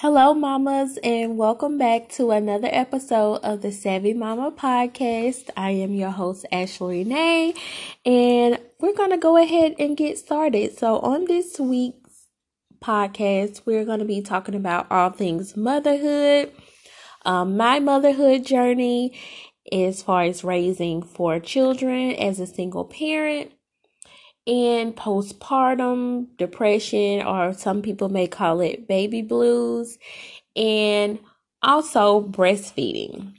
Hello, 0.00 0.32
mamas, 0.32 0.96
and 1.02 1.36
welcome 1.36 1.76
back 1.76 2.08
to 2.10 2.30
another 2.30 2.68
episode 2.70 3.40
of 3.42 3.62
the 3.62 3.72
Savvy 3.72 4.14
Mama 4.14 4.52
podcast. 4.52 5.50
I 5.56 5.72
am 5.72 5.92
your 5.92 6.12
host, 6.12 6.46
Ashley 6.52 6.98
Renee, 6.98 7.54
and 8.06 8.60
we're 8.78 8.94
going 8.94 9.10
to 9.10 9.16
go 9.16 9.36
ahead 9.36 9.74
and 9.80 9.96
get 9.96 10.16
started. 10.16 10.78
So, 10.78 11.00
on 11.00 11.24
this 11.24 11.58
week's 11.58 12.28
podcast, 12.80 13.62
we're 13.64 13.84
going 13.84 13.98
to 13.98 14.04
be 14.04 14.22
talking 14.22 14.54
about 14.54 14.86
all 14.88 15.10
things 15.10 15.56
motherhood, 15.56 16.52
um, 17.24 17.56
my 17.56 17.80
motherhood 17.80 18.46
journey 18.46 19.18
as 19.72 20.00
far 20.00 20.22
as 20.22 20.44
raising 20.44 21.02
four 21.02 21.40
children 21.40 22.12
as 22.12 22.38
a 22.38 22.46
single 22.46 22.84
parent 22.84 23.50
and 24.48 24.96
postpartum 24.96 26.26
depression, 26.38 27.22
or 27.22 27.52
some 27.52 27.82
people 27.82 28.08
may 28.08 28.26
call 28.26 28.60
it 28.60 28.88
baby 28.88 29.20
blues, 29.22 29.98
and 30.56 31.18
also 31.62 32.22
breastfeeding. 32.22 33.34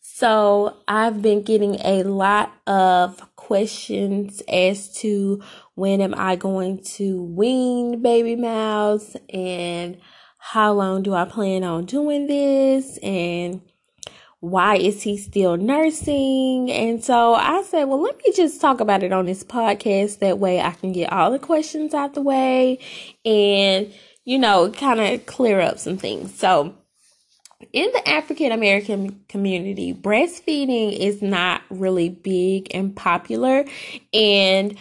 So, 0.00 0.76
I've 0.88 1.20
been 1.20 1.42
getting 1.42 1.74
a 1.84 2.04
lot 2.04 2.50
of 2.66 3.20
questions 3.36 4.42
as 4.48 4.90
to 5.00 5.42
when 5.74 6.00
am 6.00 6.14
I 6.16 6.36
going 6.36 6.82
to 6.94 7.22
wean 7.22 8.00
baby 8.00 8.34
Miles 8.34 9.14
and 9.28 9.98
how 10.38 10.72
long 10.72 11.02
do 11.02 11.12
I 11.12 11.26
plan 11.26 11.64
on 11.64 11.84
doing 11.84 12.28
this 12.28 12.98
and 13.02 13.60
why 14.40 14.76
is 14.76 15.02
he 15.02 15.16
still 15.16 15.56
nursing? 15.56 16.70
And 16.70 17.02
so 17.02 17.34
I 17.34 17.62
said, 17.62 17.84
well, 17.84 18.02
let 18.02 18.16
me 18.18 18.32
just 18.34 18.60
talk 18.60 18.80
about 18.80 19.02
it 19.02 19.12
on 19.12 19.26
this 19.26 19.42
podcast. 19.42 20.18
That 20.18 20.38
way 20.38 20.60
I 20.60 20.72
can 20.72 20.92
get 20.92 21.12
all 21.12 21.30
the 21.30 21.38
questions 21.38 21.94
out 21.94 22.14
the 22.14 22.22
way 22.22 22.78
and, 23.24 23.92
you 24.24 24.38
know, 24.38 24.70
kind 24.70 25.00
of 25.00 25.26
clear 25.26 25.60
up 25.60 25.78
some 25.78 25.96
things. 25.96 26.38
So, 26.38 26.74
in 27.72 27.90
the 27.92 28.08
African 28.08 28.52
American 28.52 29.24
community, 29.28 29.94
breastfeeding 29.94 30.92
is 30.92 31.22
not 31.22 31.62
really 31.70 32.10
big 32.10 32.68
and 32.74 32.94
popular. 32.94 33.64
And 34.12 34.76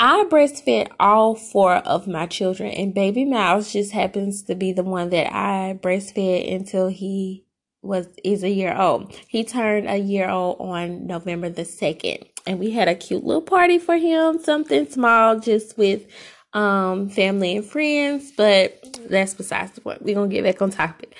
I 0.00 0.24
breastfed 0.28 0.90
all 0.98 1.34
four 1.34 1.76
of 1.76 2.08
my 2.08 2.26
children, 2.26 2.70
and 2.70 2.94
baby 2.94 3.24
Miles 3.24 3.72
just 3.72 3.92
happens 3.92 4.42
to 4.44 4.54
be 4.54 4.72
the 4.72 4.82
one 4.82 5.10
that 5.10 5.32
I 5.32 5.78
breastfed 5.80 6.52
until 6.52 6.88
he 6.88 7.43
was 7.84 8.08
is 8.24 8.42
a 8.42 8.50
year 8.50 8.76
old. 8.76 9.14
He 9.28 9.44
turned 9.44 9.88
a 9.88 9.96
year 9.96 10.28
old 10.28 10.60
on 10.60 11.06
November 11.06 11.48
the 11.50 11.62
2nd. 11.62 12.26
And 12.46 12.58
we 12.58 12.70
had 12.70 12.88
a 12.88 12.94
cute 12.94 13.24
little 13.24 13.42
party 13.42 13.78
for 13.78 13.96
him, 13.96 14.38
something 14.42 14.88
small 14.88 15.38
just 15.40 15.78
with 15.78 16.06
um 16.52 17.08
family 17.08 17.56
and 17.56 17.64
friends, 17.64 18.32
but 18.36 18.98
that's 19.08 19.34
besides 19.34 19.72
the 19.72 19.80
point. 19.80 20.02
We're 20.02 20.14
gonna 20.14 20.28
get 20.28 20.44
back 20.44 20.62
on 20.62 20.70
topic. 20.70 21.14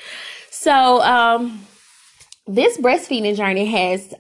So 0.51 1.03
um 1.03 1.67
this 2.47 2.79
breastfeeding 2.79 3.37
journey 3.37 3.67
has 3.67 4.15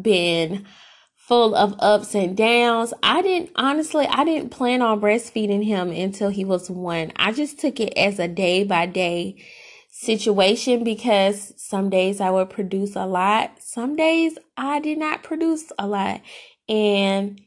been 0.00 0.66
full 1.14 1.54
of 1.54 1.74
ups 1.78 2.14
and 2.14 2.36
downs. 2.36 2.94
I 3.02 3.22
didn't 3.22 3.50
honestly 3.56 4.06
I 4.06 4.24
didn't 4.24 4.50
plan 4.50 4.82
on 4.82 5.00
breastfeeding 5.00 5.64
him 5.64 5.90
until 5.90 6.30
he 6.30 6.44
was 6.44 6.70
one. 6.70 7.12
I 7.16 7.32
just 7.32 7.58
took 7.58 7.80
it 7.80 7.92
as 7.96 8.18
a 8.18 8.28
day 8.28 8.64
by 8.64 8.86
day 8.86 9.36
situation 10.00 10.84
because 10.84 11.52
some 11.56 11.90
days 11.90 12.20
I 12.20 12.30
would 12.30 12.50
produce 12.50 12.94
a 12.94 13.04
lot, 13.04 13.60
some 13.60 13.96
days 13.96 14.38
I 14.56 14.78
did 14.78 14.96
not 14.96 15.24
produce 15.24 15.72
a 15.76 15.88
lot. 15.88 16.20
And 16.68 17.40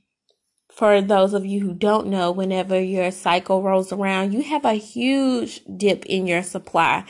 for 0.70 1.02
those 1.02 1.34
of 1.34 1.46
you 1.46 1.62
who 1.62 1.74
don't 1.74 2.08
know, 2.08 2.32
whenever 2.32 2.78
your 2.80 3.10
cycle 3.12 3.64
rolls 3.64 3.94
around, 3.94 4.34
you 4.34 4.42
have 4.44 4.66
a 4.66 4.74
huge 4.74 5.62
dip 5.78 6.06
in 6.08 6.28
your 6.28 6.44
supply. 6.44 7.06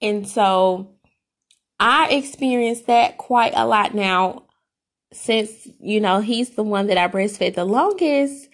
And 0.00 0.26
so 0.26 0.94
I 1.78 2.08
experienced 2.08 2.86
that 2.86 3.18
quite 3.18 3.52
a 3.54 3.66
lot 3.66 3.94
now 3.94 4.46
since, 5.12 5.68
you 5.78 6.00
know, 6.00 6.20
he's 6.20 6.50
the 6.50 6.62
one 6.62 6.86
that 6.86 6.96
I 6.96 7.08
breastfed 7.08 7.54
the 7.54 7.66
longest. 7.66 8.48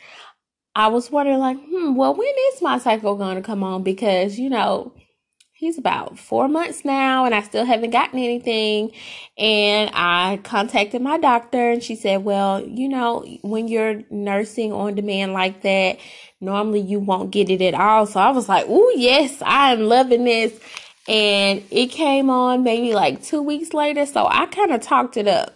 I 0.74 0.88
was 0.88 1.08
wondering 1.08 1.38
like, 1.38 1.58
hmm, 1.58 1.94
well, 1.94 2.14
when 2.14 2.34
is 2.52 2.62
my 2.62 2.78
cycle 2.78 3.16
going 3.16 3.36
to 3.36 3.42
come 3.42 3.62
on? 3.62 3.84
Because, 3.84 4.40
you 4.40 4.50
know, 4.50 4.92
he's 5.62 5.78
about 5.78 6.18
four 6.18 6.48
months 6.48 6.84
now 6.84 7.24
and 7.24 7.32
I 7.32 7.40
still 7.42 7.64
haven't 7.64 7.90
gotten 7.90 8.18
anything. 8.18 8.90
And 9.38 9.90
I 9.94 10.40
contacted 10.42 11.00
my 11.00 11.18
doctor 11.18 11.70
and 11.70 11.80
she 11.80 11.94
said, 11.94 12.24
well, 12.24 12.60
you 12.60 12.88
know, 12.88 13.24
when 13.42 13.68
you're 13.68 14.02
nursing 14.10 14.72
on 14.72 14.96
demand 14.96 15.34
like 15.34 15.62
that, 15.62 15.98
normally 16.40 16.80
you 16.80 16.98
won't 16.98 17.30
get 17.30 17.48
it 17.48 17.62
at 17.62 17.74
all. 17.74 18.06
So 18.06 18.18
I 18.18 18.30
was 18.32 18.48
like, 18.48 18.64
oh, 18.68 18.92
yes, 18.96 19.40
I 19.40 19.72
am 19.72 19.82
loving 19.82 20.24
this. 20.24 20.52
And 21.06 21.62
it 21.70 21.92
came 21.92 22.28
on 22.28 22.64
maybe 22.64 22.92
like 22.92 23.22
two 23.22 23.40
weeks 23.40 23.72
later. 23.72 24.04
So 24.04 24.26
I 24.26 24.46
kind 24.46 24.72
of 24.72 24.80
talked 24.80 25.16
it 25.16 25.28
up. 25.28 25.54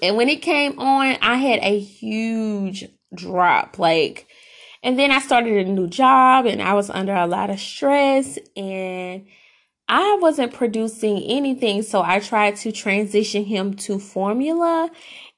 And 0.00 0.16
when 0.16 0.30
it 0.30 0.40
came 0.40 0.78
on, 0.78 1.18
I 1.20 1.36
had 1.36 1.60
a 1.60 1.78
huge 1.78 2.88
drop. 3.14 3.78
Like, 3.78 4.29
and 4.82 4.98
then 4.98 5.10
I 5.10 5.18
started 5.18 5.66
a 5.66 5.70
new 5.70 5.86
job 5.86 6.46
and 6.46 6.62
I 6.62 6.74
was 6.74 6.90
under 6.90 7.14
a 7.14 7.26
lot 7.26 7.50
of 7.50 7.60
stress 7.60 8.38
and 8.56 9.26
I 9.88 10.18
wasn't 10.20 10.54
producing 10.54 11.18
anything. 11.24 11.82
So 11.82 12.02
I 12.02 12.20
tried 12.20 12.56
to 12.56 12.72
transition 12.72 13.44
him 13.44 13.74
to 13.74 13.98
formula 13.98 14.90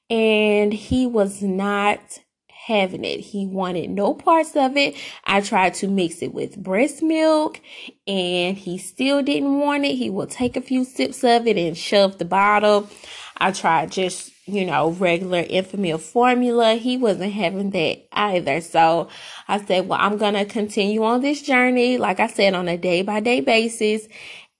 and 0.09 0.73
he 0.73 1.07
was 1.07 1.41
not 1.41 2.19
having 2.67 3.03
it. 3.03 3.19
He 3.19 3.45
wanted 3.45 3.89
no 3.89 4.13
parts 4.13 4.55
of 4.55 4.77
it. 4.77 4.95
I 5.25 5.41
tried 5.41 5.73
to 5.75 5.87
mix 5.87 6.21
it 6.21 6.33
with 6.33 6.61
breast 6.61 7.03
milk 7.03 7.59
and 8.07 8.57
he 8.57 8.77
still 8.77 9.21
didn't 9.21 9.59
want 9.59 9.83
it. 9.83 9.95
He 9.95 10.09
will 10.09 10.27
take 10.27 10.55
a 10.55 10.61
few 10.61 10.85
sips 10.85 11.23
of 11.23 11.47
it 11.47 11.57
and 11.57 11.77
shove 11.77 12.17
the 12.17 12.25
bottle. 12.25 12.89
I 13.37 13.51
tried 13.51 13.91
just 13.91 14.32
you 14.45 14.65
know, 14.65 14.91
regular 14.91 15.43
Enfamil 15.43 15.99
formula. 15.99 16.75
He 16.75 16.97
wasn't 16.97 17.33
having 17.33 17.69
that 17.71 18.07
either. 18.11 18.61
So 18.61 19.07
I 19.47 19.63
said, 19.63 19.87
well, 19.87 19.99
I'm 20.01 20.17
going 20.17 20.33
to 20.33 20.45
continue 20.45 21.03
on 21.03 21.21
this 21.21 21.41
journey, 21.41 21.97
like 21.97 22.19
I 22.19 22.27
said, 22.27 22.53
on 22.53 22.67
a 22.67 22.77
day 22.77 23.01
by 23.01 23.19
day 23.19 23.39
basis. 23.39 24.07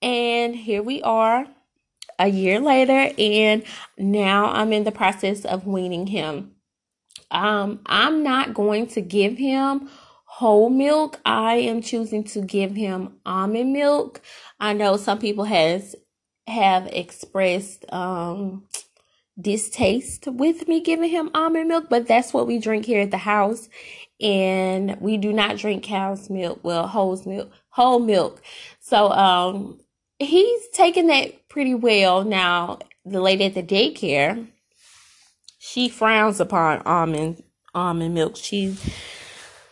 And 0.02 0.56
here 0.56 0.84
we 0.84 1.02
are 1.02 1.48
a 2.20 2.28
year 2.28 2.60
later, 2.60 3.14
and 3.18 3.64
now 3.98 4.48
I'm 4.52 4.72
in 4.72 4.84
the 4.84 4.92
process 4.92 5.46
of 5.46 5.66
weaning 5.66 6.08
him. 6.08 6.52
Um, 7.32 7.80
I'm 7.86 8.22
not 8.22 8.54
going 8.54 8.88
to 8.88 9.02
give 9.02 9.38
him 9.38 9.90
whole 10.26 10.70
milk. 10.70 11.20
I 11.26 11.56
am 11.56 11.82
choosing 11.82 12.24
to 12.26 12.42
give 12.42 12.76
him 12.76 13.18
almond 13.26 13.74
milk. 13.74 14.22
I 14.60 14.74
know 14.74 14.98
some 14.98 15.20
people 15.20 15.46
has 15.46 15.96
have 16.48 16.88
expressed 16.88 17.86
um 17.94 18.66
distaste 19.40 20.28
with 20.28 20.68
me 20.68 20.82
giving 20.82 21.10
him 21.10 21.32
almond 21.34 21.68
milk, 21.68 21.86
but 21.90 22.08
that's 22.08 22.34
what 22.34 22.48
we 22.48 22.60
drink 22.60 22.86
here 22.86 23.02
at 23.02 23.12
the 23.12 23.18
house. 23.18 23.70
And 24.22 25.00
we 25.02 25.18
do 25.18 25.34
not 25.34 25.58
drink 25.58 25.84
cow's 25.84 26.30
milk, 26.30 26.60
well, 26.64 26.88
whole 26.88 27.22
milk, 27.26 27.52
whole 27.70 28.00
milk. 28.00 28.42
So, 28.80 29.12
um, 29.12 29.80
he's 30.20 30.68
taking 30.70 31.08
that 31.08 31.50
pretty 31.50 31.76
well. 31.76 32.24
Now, 32.24 32.80
the 33.06 33.22
lady 33.22 33.46
at 33.46 33.54
the 33.54 33.64
daycare, 33.64 34.48
she 35.58 35.90
frowns 35.90 36.40
upon 36.40 36.82
almond, 36.84 37.44
almond 37.74 38.14
milk. 38.14 38.36
She 38.38 38.78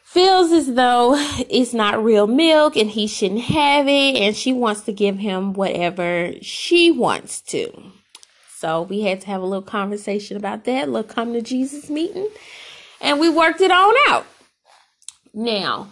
feels 0.04 0.52
as 0.52 0.74
though 0.74 1.14
it's 1.50 1.74
not 1.74 2.04
real 2.04 2.28
milk 2.28 2.76
and 2.76 2.90
he 2.90 3.08
shouldn't 3.08 3.42
have 3.42 3.88
it. 3.88 4.16
And 4.18 4.36
she 4.36 4.52
wants 4.52 4.82
to 4.82 4.94
give 4.94 5.18
him 5.18 5.54
whatever 5.54 6.34
she 6.42 6.92
wants 6.92 7.42
to. 7.44 7.72
So 8.62 8.84
we 8.84 9.02
had 9.02 9.22
to 9.22 9.28
have 9.28 9.42
a 9.42 9.46
little 9.46 9.64
conversation 9.64 10.38
about 10.38 10.66
that, 10.66 10.88
little 10.88 11.12
come 11.12 11.34
to 11.34 11.42
Jesus 11.42 11.90
meeting, 11.90 12.30
and 13.02 13.20
we 13.20 13.28
worked 13.28 13.60
it 13.60 13.72
on 13.72 13.96
out. 14.08 14.28
Now, 15.34 15.92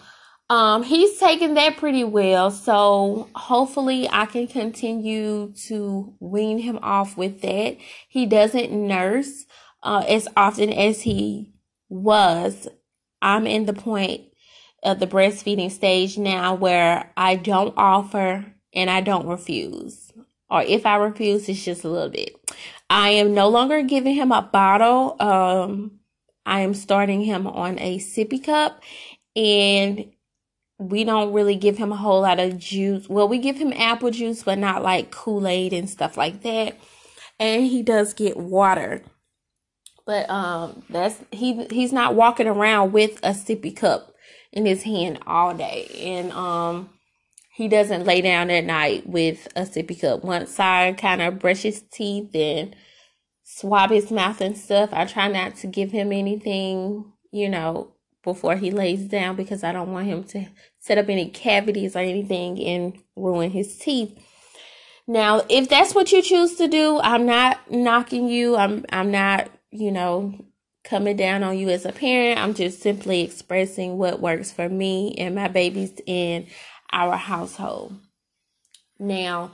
um, 0.52 0.84
he's 0.84 1.18
taken 1.18 1.56
that 1.56 1.78
pretty 1.78 2.04
well, 2.04 2.52
so 2.52 3.28
hopefully 3.34 4.08
I 4.12 4.28
can 4.28 4.46
continue 4.46 5.52
to 5.66 6.14
wean 6.20 6.60
him 6.60 6.78
off 6.84 7.18
with 7.18 7.42
that. 7.42 7.78
He 8.08 8.28
doesn't 8.28 8.72
nurse 8.72 9.48
uh, 9.82 10.06
as 10.08 10.28
often 10.38 10.72
as 10.72 11.02
he 11.02 11.52
was. 11.90 12.68
I'm 13.20 13.48
in 13.48 13.66
the 13.66 13.74
point 13.74 14.26
of 14.84 15.00
the 15.00 15.08
breastfeeding 15.08 15.72
stage 15.72 16.20
now 16.20 16.54
where 16.54 17.12
I 17.18 17.36
don't 17.36 17.74
offer 17.76 18.46
and 18.76 18.92
I 18.92 19.02
don't 19.02 19.26
refuse 19.26 20.09
or 20.50 20.64
if 20.64 20.86
I 20.86 20.96
refuse, 20.96 21.48
it's 21.48 21.64
just 21.64 21.84
a 21.84 21.90
little 21.90 22.10
bit. 22.10 22.36
I 22.90 23.10
am 23.10 23.34
no 23.34 23.50
longer 23.50 23.84
giving 23.84 24.16
him 24.16 24.32
a 24.32 24.42
bottle. 24.42 25.16
Um, 25.20 26.00
I 26.46 26.62
am 26.62 26.74
starting 26.74 27.22
him 27.22 27.46
on 27.46 27.78
a 27.80 28.00
sippy 28.00 28.44
cup 28.44 28.82
and 29.36 30.12
we 30.80 31.04
don't 31.04 31.34
really 31.34 31.56
give 31.56 31.78
him 31.78 31.92
a 31.92 31.98
whole 31.98 32.22
lot 32.22 32.40
of 32.40 32.58
juice. 32.58 33.08
Well, 33.08 33.28
we 33.28 33.38
give 33.38 33.58
him 33.58 33.74
apple 33.74 34.12
juice, 34.12 34.44
but 34.44 34.58
not 34.58 34.82
like 34.82 35.12
Kool-Aid 35.12 35.74
and 35.74 35.90
stuff 35.90 36.18
like 36.18 36.42
that. 36.42 36.80
And 37.38 37.68
he 37.68 37.84
does 37.84 38.14
get 38.14 38.38
water. 38.38 39.04
But 40.06 40.28
um 40.28 40.82
that's 40.90 41.22
he 41.32 41.66
he's 41.66 41.94
not 41.94 42.16
walking 42.16 42.48
around 42.48 42.94
with 42.94 43.20
a 43.22 43.30
sippy 43.30 43.76
cup 43.76 44.16
in 44.52 44.66
his 44.66 44.82
hand 44.82 45.20
all 45.28 45.54
day. 45.54 45.86
And 46.02 46.32
um 46.32 46.90
he 47.60 47.68
doesn't 47.68 48.06
lay 48.06 48.22
down 48.22 48.50
at 48.50 48.64
night 48.64 49.06
with 49.06 49.50
a 49.54 49.64
sippy 49.64 50.00
cup. 50.00 50.24
Once 50.24 50.58
I 50.62 50.94
kind 50.94 51.22
of 51.22 51.40
brush 51.40 51.64
his 51.64 51.82
teeth 51.92 52.34
and 52.34 52.74
swab 53.44 53.90
his 53.90 54.12
mouth 54.12 54.40
and 54.40 54.58
stuff, 54.58 54.92
I 54.94 55.04
try 55.04 55.28
not 55.28 55.58
to 55.58 55.68
give 55.68 55.92
him 55.92 56.14
anything, 56.14 57.12
you 57.34 57.50
know, 57.50 57.96
before 58.24 58.56
he 58.56 58.72
lays 58.72 59.10
down 59.10 59.36
because 59.36 59.66
I 59.66 59.74
don't 59.74 59.92
want 59.92 60.08
him 60.08 60.24
to 60.24 60.46
set 60.80 61.00
up 61.00 61.10
any 61.10 61.30
cavities 61.32 61.98
or 61.98 62.00
anything 62.00 62.64
and 62.64 62.98
ruin 63.18 63.52
his 63.52 63.78
teeth. 63.78 64.18
Now, 65.06 65.42
if 65.50 65.68
that's 65.68 65.94
what 65.94 66.14
you 66.14 66.22
choose 66.22 66.56
to 66.56 66.70
do, 66.70 67.02
I'm 67.02 67.26
not 67.26 67.70
knocking 67.70 68.30
you. 68.30 68.56
I'm 68.56 68.86
I'm 68.90 69.12
not, 69.12 69.50
you 69.70 69.92
know, 69.92 70.34
coming 70.86 71.18
down 71.18 71.44
on 71.44 71.58
you 71.58 71.68
as 71.68 71.86
a 71.86 71.92
parent. 71.92 72.40
I'm 72.40 72.54
just 72.54 72.82
simply 72.82 73.20
expressing 73.20 73.98
what 73.98 74.22
works 74.22 74.50
for 74.50 74.70
me 74.70 75.14
and 75.18 75.36
my 75.36 75.50
babies 75.50 76.00
in 76.06 76.48
our 76.92 77.16
household. 77.16 77.96
Now, 79.00 79.52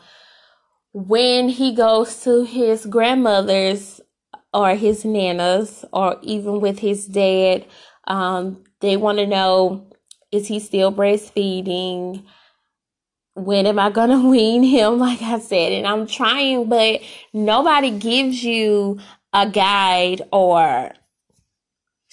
when 0.93 1.49
he 1.49 1.75
goes 1.75 2.21
to 2.23 2.43
his 2.43 2.85
grandmother's 2.85 4.01
or 4.53 4.75
his 4.75 5.03
nana's 5.03 5.83
or 5.91 6.17
even 6.21 6.61
with 6.61 6.79
his 6.79 7.05
dad, 7.05 7.65
um, 8.07 8.63
they 8.79 8.97
want 8.97 9.17
to 9.17 9.27
know 9.27 9.91
is 10.31 10.47
he 10.47 10.59
still 10.59 10.91
breastfeeding? 10.91 12.25
When 13.35 13.67
am 13.67 13.79
I 13.79 13.89
going 13.89 14.09
to 14.21 14.29
wean 14.29 14.63
him? 14.63 14.99
Like 14.99 15.21
I 15.21 15.39
said, 15.39 15.71
and 15.71 15.87
I'm 15.87 16.07
trying, 16.07 16.69
but 16.69 17.01
nobody 17.33 17.91
gives 17.91 18.43
you 18.43 18.99
a 19.33 19.49
guide 19.49 20.21
or 20.31 20.91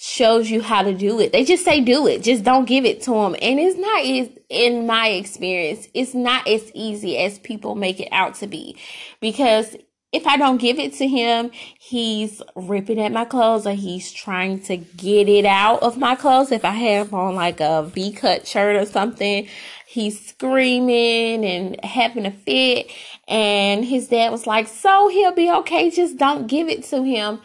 shows 0.03 0.51
you 0.51 0.61
how 0.61 0.83
to 0.83 0.93
do 0.93 1.17
it. 1.21 1.31
They 1.31 1.45
just 1.45 1.63
say 1.63 1.79
do 1.79 2.07
it. 2.07 2.23
Just 2.23 2.43
don't 2.43 2.65
give 2.65 2.83
it 2.83 3.01
to 3.03 3.11
them. 3.11 3.37
And 3.41 3.57
it's 3.57 3.77
not 3.77 4.03
in 4.49 4.85
my 4.85 5.07
experience, 5.07 5.87
it's 5.93 6.13
not 6.13 6.45
as 6.45 6.69
easy 6.73 7.17
as 7.17 7.39
people 7.39 7.75
make 7.75 8.01
it 8.01 8.09
out 8.11 8.35
to 8.35 8.47
be. 8.47 8.75
Because 9.21 9.77
if 10.11 10.27
I 10.27 10.35
don't 10.35 10.57
give 10.57 10.77
it 10.77 10.91
to 10.95 11.07
him, 11.07 11.51
he's 11.79 12.41
ripping 12.53 12.99
at 12.99 13.13
my 13.13 13.23
clothes 13.23 13.65
or 13.65 13.71
he's 13.71 14.11
trying 14.11 14.59
to 14.63 14.75
get 14.75 15.29
it 15.29 15.45
out 15.45 15.81
of 15.81 15.97
my 15.97 16.15
clothes. 16.15 16.51
If 16.51 16.65
I 16.65 16.71
have 16.71 17.13
on 17.13 17.35
like 17.35 17.61
a 17.61 17.83
V 17.83 18.11
cut 18.11 18.45
shirt 18.45 18.75
or 18.75 18.85
something, 18.85 19.47
he's 19.87 20.23
screaming 20.27 21.45
and 21.45 21.83
having 21.83 22.25
a 22.25 22.31
fit. 22.31 22.91
And 23.29 23.85
his 23.85 24.09
dad 24.09 24.33
was 24.33 24.45
like, 24.45 24.67
So 24.67 25.07
he'll 25.07 25.33
be 25.33 25.49
okay. 25.49 25.89
Just 25.89 26.17
don't 26.17 26.47
give 26.47 26.67
it 26.67 26.83
to 26.85 27.03
him 27.03 27.39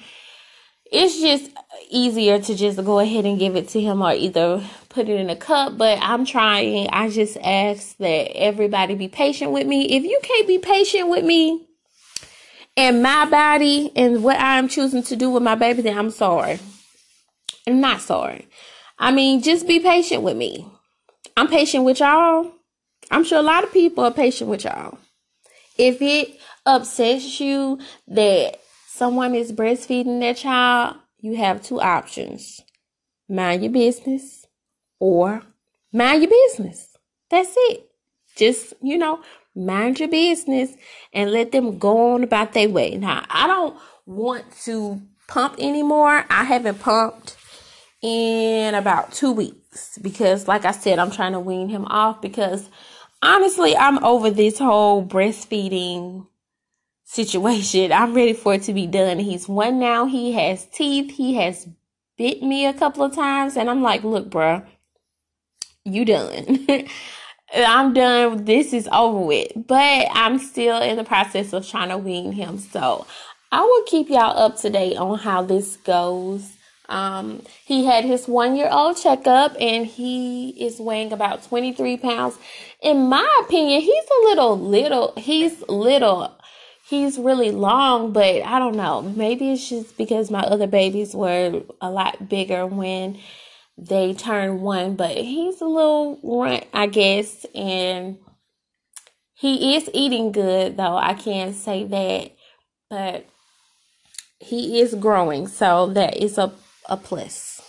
it's 0.91 1.21
just 1.21 1.51
easier 1.91 2.39
to 2.39 2.55
just 2.55 2.83
go 2.85 2.99
ahead 2.99 3.25
and 3.25 3.39
give 3.39 3.57
it 3.57 3.69
to 3.69 3.81
him 3.81 4.03
or 4.03 4.13
either 4.13 4.63
put 4.89 5.09
it 5.09 5.21
in 5.21 5.31
a 5.31 5.37
cup. 5.37 5.77
But 5.77 5.99
I'm 6.01 6.25
trying. 6.25 6.89
I 6.91 7.11
just 7.11 7.37
ask 7.39 7.97
that 7.99 8.37
everybody 8.37 8.95
be 8.95 9.09
patient 9.09 9.53
with 9.53 9.67
me. 9.67 9.97
If 9.97 10.05
you 10.05 10.19
can't 10.23 10.47
be 10.47 10.59
patient 10.59 11.09
with 11.09 11.25
me 11.25 11.67
and 12.77 13.03
my 13.03 13.27
body 13.27 13.93
and 13.97 14.23
what 14.23 14.41
I'm 14.41 14.69
choosing 14.69 15.03
to 15.05 15.17
do 15.17 15.31
with 15.31 15.43
my 15.43 15.55
baby, 15.55 15.83
then 15.83 15.99
I'm 15.99 16.11
sorry. 16.11 16.59
I'm 17.67 17.81
not 17.81 18.01
sorry. 18.01 18.49
I 18.99 19.13
mean, 19.13 19.43
just 19.43 19.67
be 19.67 19.81
patient 19.81 20.23
with 20.23 20.37
me. 20.37 20.67
I'm 21.37 21.49
patient 21.49 21.85
with 21.85 22.01
y'all. 22.01 22.51
I'm 23.11 23.25
sure 23.25 23.39
a 23.39 23.43
lot 23.43 23.65
of 23.65 23.73
people 23.73 24.05
are 24.05 24.13
patient 24.13 24.51
with 24.51 24.65
y'all. 24.65 24.99
If 25.77 26.03
it 26.03 26.39
upsets 26.67 27.41
you 27.41 27.79
that 28.09 28.59
someone 28.99 29.35
is 29.35 29.53
breastfeeding 29.53 30.21
their 30.21 30.35
child, 30.35 30.97
you 31.21 31.37
have 31.37 31.63
two 31.63 31.81
options 31.81 32.61
mind 33.29 33.63
your 33.63 33.73
business 33.73 34.47
or 34.99 35.43
mind 35.93 36.23
your 36.23 36.31
business. 36.31 36.97
That's 37.31 37.55
it. 37.57 37.91
Just, 38.37 38.73
you 38.83 38.97
know, 38.99 39.21
mind 39.55 40.01
your 40.01 40.09
business 40.09 40.73
and 41.13 41.31
let 41.31 41.53
them 41.53 41.79
go 41.79 42.15
on 42.15 42.25
about 42.25 42.55
their 42.55 42.69
way. 42.69 42.97
Now, 42.97 43.25
I 43.29 43.47
don't 43.47 43.77
want 44.07 44.45
to 44.65 45.01
pump 45.27 45.57
anymore. 45.59 46.25
I 46.31 46.45
haven't 46.45 46.81
pumped 46.81 47.37
in 48.01 48.75
about 48.75 49.13
two 49.13 49.33
weeks 49.33 49.99
because, 50.01 50.49
like 50.49 50.65
I 50.65 50.73
said, 50.73 50.99
I'm 50.99 51.11
trying 51.11 51.33
to 51.33 51.41
wean 51.41 51.69
him 51.69 51.85
off 51.87 52.23
because 52.23 52.71
honestly, 53.23 53.77
I'm 53.77 54.03
over 54.03 54.31
this 54.31 54.59
whole 54.59 55.05
breastfeeding 55.05 56.27
situation. 57.09 57.91
I'm 57.91 58.13
ready 58.13 58.35
for 58.35 58.55
it 58.55 58.63
to 58.65 58.75
be 58.75 58.87
done. 58.87 59.19
He's 59.19 59.49
one 59.49 59.81
now. 59.81 60.05
He 60.05 60.33
has 60.33 60.67
teeth. 60.67 61.11
He 61.11 61.35
has 61.37 61.67
bit 62.19 62.43
me 62.43 62.67
a 62.67 62.75
couple 62.75 63.03
of 63.03 63.15
times. 63.15 63.57
And 63.57 63.71
I'm 63.71 63.83
like, 63.83 64.05
look, 64.05 64.29
bruh, 64.29 64.65
you 65.85 66.05
done. 66.05 66.67
I'm 67.55 67.95
done. 67.95 68.45
This 68.45 68.75
is 68.75 68.89
over 68.93 69.21
with. 69.21 69.53
But 69.57 70.09
I'm 70.13 70.39
still 70.39 70.83
in 70.83 70.97
the 70.97 71.05
process 71.05 71.55
of 71.55 71.67
trying 71.67 71.89
to 71.89 71.97
wean 71.97 72.33
him. 72.33 72.59
So 72.59 73.07
I 73.51 73.63
will 73.63 73.85
keep 73.85 74.11
y'all 74.11 74.39
up 74.39 74.59
to 74.59 74.71
date 74.71 74.99
on 74.99 75.19
how 75.19 75.43
this 75.43 75.79
goes. 75.79 76.53
Um, 76.91 77.43
he 77.65 77.87
had 77.87 78.05
his 78.05 78.29
one 78.29 78.55
year 78.55 78.69
old 78.71 78.99
checkup 78.99 79.57
and 79.59 79.87
he 79.87 80.51
is 80.51 80.79
weighing 80.79 81.13
about 81.13 81.43
23 81.45 81.97
pounds. 81.97 82.37
In 82.83 83.09
my 83.09 83.27
opinion, 83.45 83.81
he's 83.81 84.05
a 84.05 84.25
little, 84.25 84.59
little, 84.59 85.15
he's 85.17 85.63
little 85.69 86.39
he's 86.89 87.19
really 87.19 87.51
long, 87.51 88.13
but 88.13 88.43
I 88.45 88.59
don't 88.59 88.77
know. 88.77 89.03
Maybe 89.03 89.53
it's 89.53 89.69
just 89.69 89.97
because 89.97 90.31
my 90.31 90.41
other 90.41 90.67
babies 90.67 91.15
were 91.15 91.63
a 91.81 91.91
lot 91.91 92.29
bigger 92.29 92.67
when 92.67 93.19
they 93.77 94.15
turned 94.15 94.61
one, 94.61 94.97
but 94.97 95.17
he's 95.17 95.61
a 95.61 95.67
little 95.67 96.19
runt, 96.23 96.65
I 96.73 96.87
guess, 96.87 97.47
and 97.55 98.19
he 99.35 99.77
is 99.77 99.89
eating 99.93 100.33
good 100.33 100.77
though. 100.77 100.97
I 100.97 101.15
can't 101.15 101.55
say 101.55 101.85
that, 101.85 102.33
but 102.91 103.27
he 104.41 104.81
is 104.81 104.95
growing, 104.95 105.47
so 105.47 105.87
that 105.89 106.17
is 106.17 106.39
a 106.39 106.53
a 106.89 106.97
plus. 106.97 107.61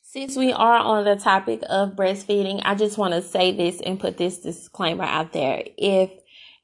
Since 0.00 0.36
we 0.36 0.52
are 0.52 0.76
on 0.76 1.04
the 1.04 1.16
topic 1.16 1.62
of 1.68 1.96
breastfeeding, 1.96 2.62
I 2.64 2.74
just 2.74 2.98
want 2.98 3.14
to 3.14 3.22
say 3.22 3.50
this 3.50 3.80
and 3.80 3.98
put 3.98 4.18
this 4.18 4.38
disclaimer 4.38 5.04
out 5.04 5.32
there. 5.32 5.64
If 5.76 6.10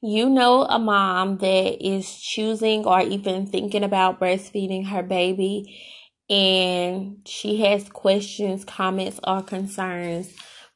you 0.01 0.29
know 0.29 0.63
a 0.63 0.79
mom 0.79 1.37
that 1.39 1.85
is 1.85 2.19
choosing 2.19 2.85
or 2.85 3.01
even 3.01 3.47
thinking 3.47 3.83
about 3.83 4.19
breastfeeding 4.19 4.87
her 4.87 5.03
baby 5.03 5.85
and 6.29 7.17
she 7.25 7.61
has 7.61 7.89
questions, 7.89 8.63
comments, 8.63 9.19
or 9.25 9.41
concerns, 9.41 10.31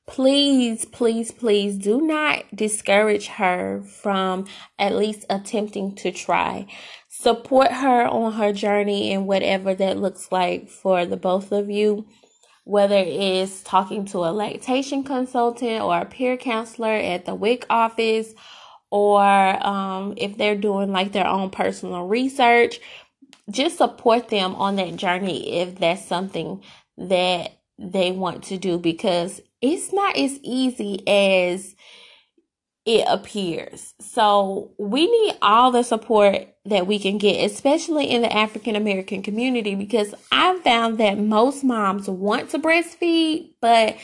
please, 0.08 0.86
please, 0.86 1.32
please 1.32 1.78
do 1.78 2.02
not 2.02 2.44
discourage 2.56 3.28
her 3.28 3.84
from 3.84 4.48
at 4.80 4.96
least 4.96 5.26
attempting 5.30 5.96
to 5.96 6.12
try. 6.12 6.66
Support 7.08 7.72
her 7.72 8.08
on 8.08 8.34
her 8.34 8.52
journey 8.52 9.14
and 9.14 9.28
whatever 9.28 9.76
that 9.76 10.00
looks 10.00 10.32
like 10.32 10.70
for 10.70 11.06
the 11.06 11.18
both 11.18 11.52
of 11.52 11.70
you. 11.70 12.08
Whether 12.66 13.04
it's 13.06 13.62
talking 13.62 14.06
to 14.06 14.20
a 14.20 14.32
lactation 14.32 15.04
consultant 15.04 15.82
or 15.82 16.00
a 16.00 16.06
peer 16.06 16.38
counselor 16.38 16.94
at 16.94 17.26
the 17.26 17.36
WIC 17.36 17.66
office 17.70 18.34
or 18.94 19.66
um, 19.66 20.14
if 20.18 20.38
they're 20.38 20.56
doing 20.56 20.92
like 20.92 21.14
their 21.14 21.26
own 21.26 21.50
personal 21.50 22.06
research, 22.06 22.80
just 23.50 23.78
support 23.78 24.30
them 24.30 24.54
on 24.54 24.76
that 24.76 24.96
journey 24.98 25.62
if 25.62 25.80
that's 25.80 26.06
something 26.06 26.62
that 27.00 27.58
they 27.80 28.12
want 28.12 28.44
to 28.44 28.58
do 28.60 28.78
because 28.78 29.42
it's 29.64 29.92
not 29.92 30.16
as 30.16 30.40
easy 30.44 31.02
as 31.08 31.76
it 32.86 33.04
appears. 33.08 33.96
So 34.00 34.74
we 34.78 35.10
need 35.10 35.40
all 35.42 35.72
the 35.72 35.82
support 35.82 36.50
that 36.66 36.86
we 36.86 37.00
can 37.00 37.18
get, 37.18 37.50
especially 37.50 38.12
in 38.12 38.22
the 38.22 38.32
African 38.32 38.76
American 38.76 39.24
community, 39.24 39.74
because 39.74 40.14
I 40.32 40.60
found 40.60 41.00
that 41.00 41.18
most 41.18 41.64
moms 41.64 42.08
want 42.08 42.52
to 42.52 42.60
breastfeed, 42.60 43.54
but 43.60 43.98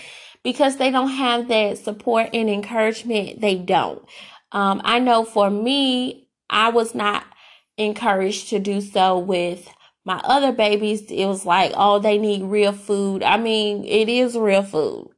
because 0.43 0.77
they 0.77 0.89
don't 0.89 1.09
have 1.11 1.47
that 1.49 1.77
support 1.77 2.31
and 2.33 2.49
encouragement, 2.49 3.39
they 3.39 3.53
don't. 3.53 4.03
Um, 4.51 4.81
I 4.83 4.99
know 4.99 5.23
for 5.23 5.49
me, 5.49 6.27
I 6.49 6.69
was 6.69 6.95
not 6.95 7.25
encouraged 7.77 8.49
to 8.49 8.59
do 8.59 8.81
so 8.81 9.17
with 9.17 9.69
my 10.05 10.19
other 10.23 10.51
babies. 10.51 11.03
It 11.11 11.25
was 11.25 11.45
like, 11.45 11.71
oh, 11.75 11.99
they 11.99 12.17
need 12.17 12.43
real 12.43 12.73
food. 12.73 13.23
I 13.23 13.37
mean, 13.37 13.83
it 13.85 14.09
is 14.09 14.37
real 14.37 14.63
food. 14.63 15.09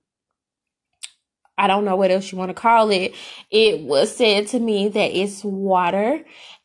I 1.57 1.67
don't 1.67 1.85
know 1.85 1.95
what 1.95 2.11
else 2.11 2.31
you 2.31 2.37
want 2.37 2.49
to 2.49 2.55
call 2.55 2.89
it. 2.91 3.13
It 3.51 3.81
was 3.81 4.15
said 4.15 4.47
to 4.47 4.59
me 4.59 4.89
that 4.89 5.15
it's 5.15 5.43
water 5.43 6.23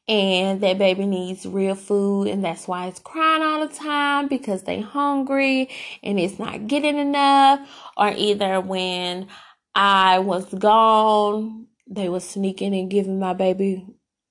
and 0.08 0.61
that 0.61 0.78
baby 0.78 1.04
needs 1.04 1.44
real 1.46 1.75
food 1.75 2.28
and 2.28 2.44
that's 2.44 2.68
why 2.68 2.87
it's 2.87 3.00
crying 3.00 3.42
all 3.42 3.66
the 3.66 3.75
time 3.75 4.28
because 4.28 4.62
they 4.62 4.80
hungry 4.80 5.68
and 6.02 6.18
it's 6.18 6.38
not 6.38 6.66
getting 6.68 6.96
enough 6.96 7.61
or 7.96 8.12
either 8.16 8.61
when 8.61 9.26
I 9.75 10.20
was 10.20 10.46
gone 10.54 11.65
they 11.87 12.09
was 12.09 12.28
sneaking 12.28 12.75
and 12.75 12.90
giving 12.90 13.19
my 13.19 13.33
baby 13.33 13.87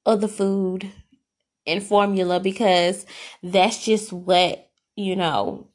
other 0.05 0.27
food 0.27 0.91
and 1.65 1.81
formula 1.81 2.39
because 2.39 3.05
that's 3.41 3.83
just 3.85 4.11
what, 4.13 4.69
you 4.95 5.15
know, 5.15 5.67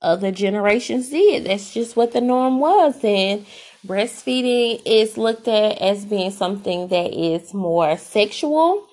other 0.00 0.32
generations 0.32 1.10
did. 1.10 1.44
That's 1.46 1.72
just 1.72 1.96
what 1.96 2.12
the 2.12 2.20
norm 2.20 2.58
was. 2.58 2.96
And 3.04 3.46
breastfeeding 3.86 4.82
is 4.84 5.16
looked 5.16 5.48
at 5.48 5.78
as 5.78 6.04
being 6.04 6.30
something 6.30 6.88
that 6.88 7.14
is 7.14 7.54
more 7.54 7.96
sexual 7.96 8.86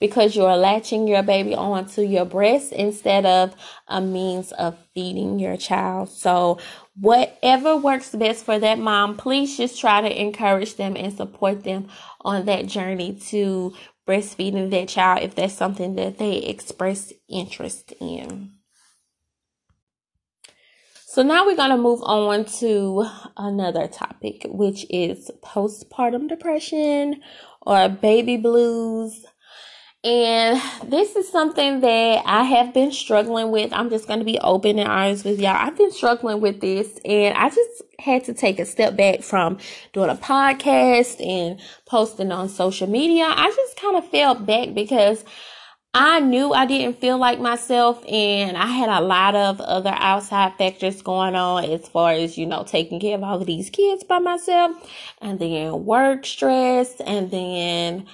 because 0.00 0.36
you're 0.36 0.56
latching 0.56 1.06
your 1.06 1.22
baby 1.22 1.54
onto 1.54 2.02
your 2.02 2.24
breast 2.24 2.72
instead 2.72 3.26
of 3.26 3.54
a 3.88 4.00
means 4.00 4.52
of 4.52 4.76
feeding 4.94 5.38
your 5.38 5.56
child. 5.56 6.08
So, 6.08 6.58
whatever 6.98 7.76
works 7.76 8.14
best 8.14 8.44
for 8.44 8.58
that 8.58 8.78
mom, 8.78 9.16
please 9.16 9.56
just 9.56 9.80
try 9.80 10.00
to 10.00 10.20
encourage 10.20 10.76
them 10.76 10.96
and 10.96 11.12
support 11.12 11.64
them 11.64 11.88
on 12.20 12.46
that 12.46 12.66
journey 12.66 13.14
to 13.28 13.74
breastfeeding 14.06 14.70
that 14.70 14.88
child 14.88 15.22
if 15.22 15.34
that's 15.34 15.54
something 15.54 15.94
that 15.96 16.18
they 16.18 16.36
express 16.36 17.12
interest 17.28 17.92
in. 18.00 18.52
So 21.06 21.22
now 21.22 21.46
we're 21.46 21.56
going 21.56 21.70
to 21.70 21.76
move 21.76 22.02
on 22.02 22.44
to 22.58 23.06
another 23.36 23.86
topic, 23.86 24.46
which 24.48 24.84
is 24.90 25.30
postpartum 25.44 26.28
depression 26.28 27.22
or 27.62 27.88
baby 27.88 28.36
blues. 28.36 29.24
And 30.04 30.60
this 30.84 31.16
is 31.16 31.30
something 31.30 31.80
that 31.80 32.22
I 32.26 32.42
have 32.42 32.74
been 32.74 32.92
struggling 32.92 33.50
with. 33.50 33.72
I'm 33.72 33.88
just 33.88 34.06
going 34.06 34.18
to 34.18 34.24
be 34.24 34.38
open 34.38 34.78
and 34.78 34.86
honest 34.86 35.24
with 35.24 35.40
y'all. 35.40 35.56
I've 35.56 35.78
been 35.78 35.92
struggling 35.92 36.42
with 36.42 36.60
this 36.60 37.00
and 37.06 37.34
I 37.34 37.48
just 37.48 37.82
had 37.98 38.22
to 38.24 38.34
take 38.34 38.58
a 38.58 38.66
step 38.66 38.96
back 38.96 39.22
from 39.22 39.56
doing 39.94 40.10
a 40.10 40.14
podcast 40.14 41.26
and 41.26 41.58
posting 41.86 42.32
on 42.32 42.50
social 42.50 42.86
media. 42.86 43.24
I 43.24 43.50
just 43.56 43.80
kind 43.80 43.96
of 43.96 44.06
fell 44.10 44.34
back 44.34 44.74
because 44.74 45.24
I 45.94 46.20
knew 46.20 46.52
I 46.52 46.66
didn't 46.66 47.00
feel 47.00 47.16
like 47.16 47.40
myself 47.40 48.04
and 48.06 48.58
I 48.58 48.66
had 48.66 48.90
a 48.90 49.00
lot 49.00 49.34
of 49.34 49.58
other 49.62 49.94
outside 49.94 50.52
factors 50.58 51.00
going 51.00 51.34
on 51.34 51.64
as 51.64 51.88
far 51.88 52.12
as, 52.12 52.36
you 52.36 52.44
know, 52.44 52.62
taking 52.64 53.00
care 53.00 53.14
of 53.14 53.22
all 53.22 53.40
of 53.40 53.46
these 53.46 53.70
kids 53.70 54.04
by 54.04 54.18
myself 54.18 54.76
and 55.22 55.38
then 55.38 55.86
work 55.86 56.26
stress 56.26 57.00
and 57.00 57.30
then 57.30 58.06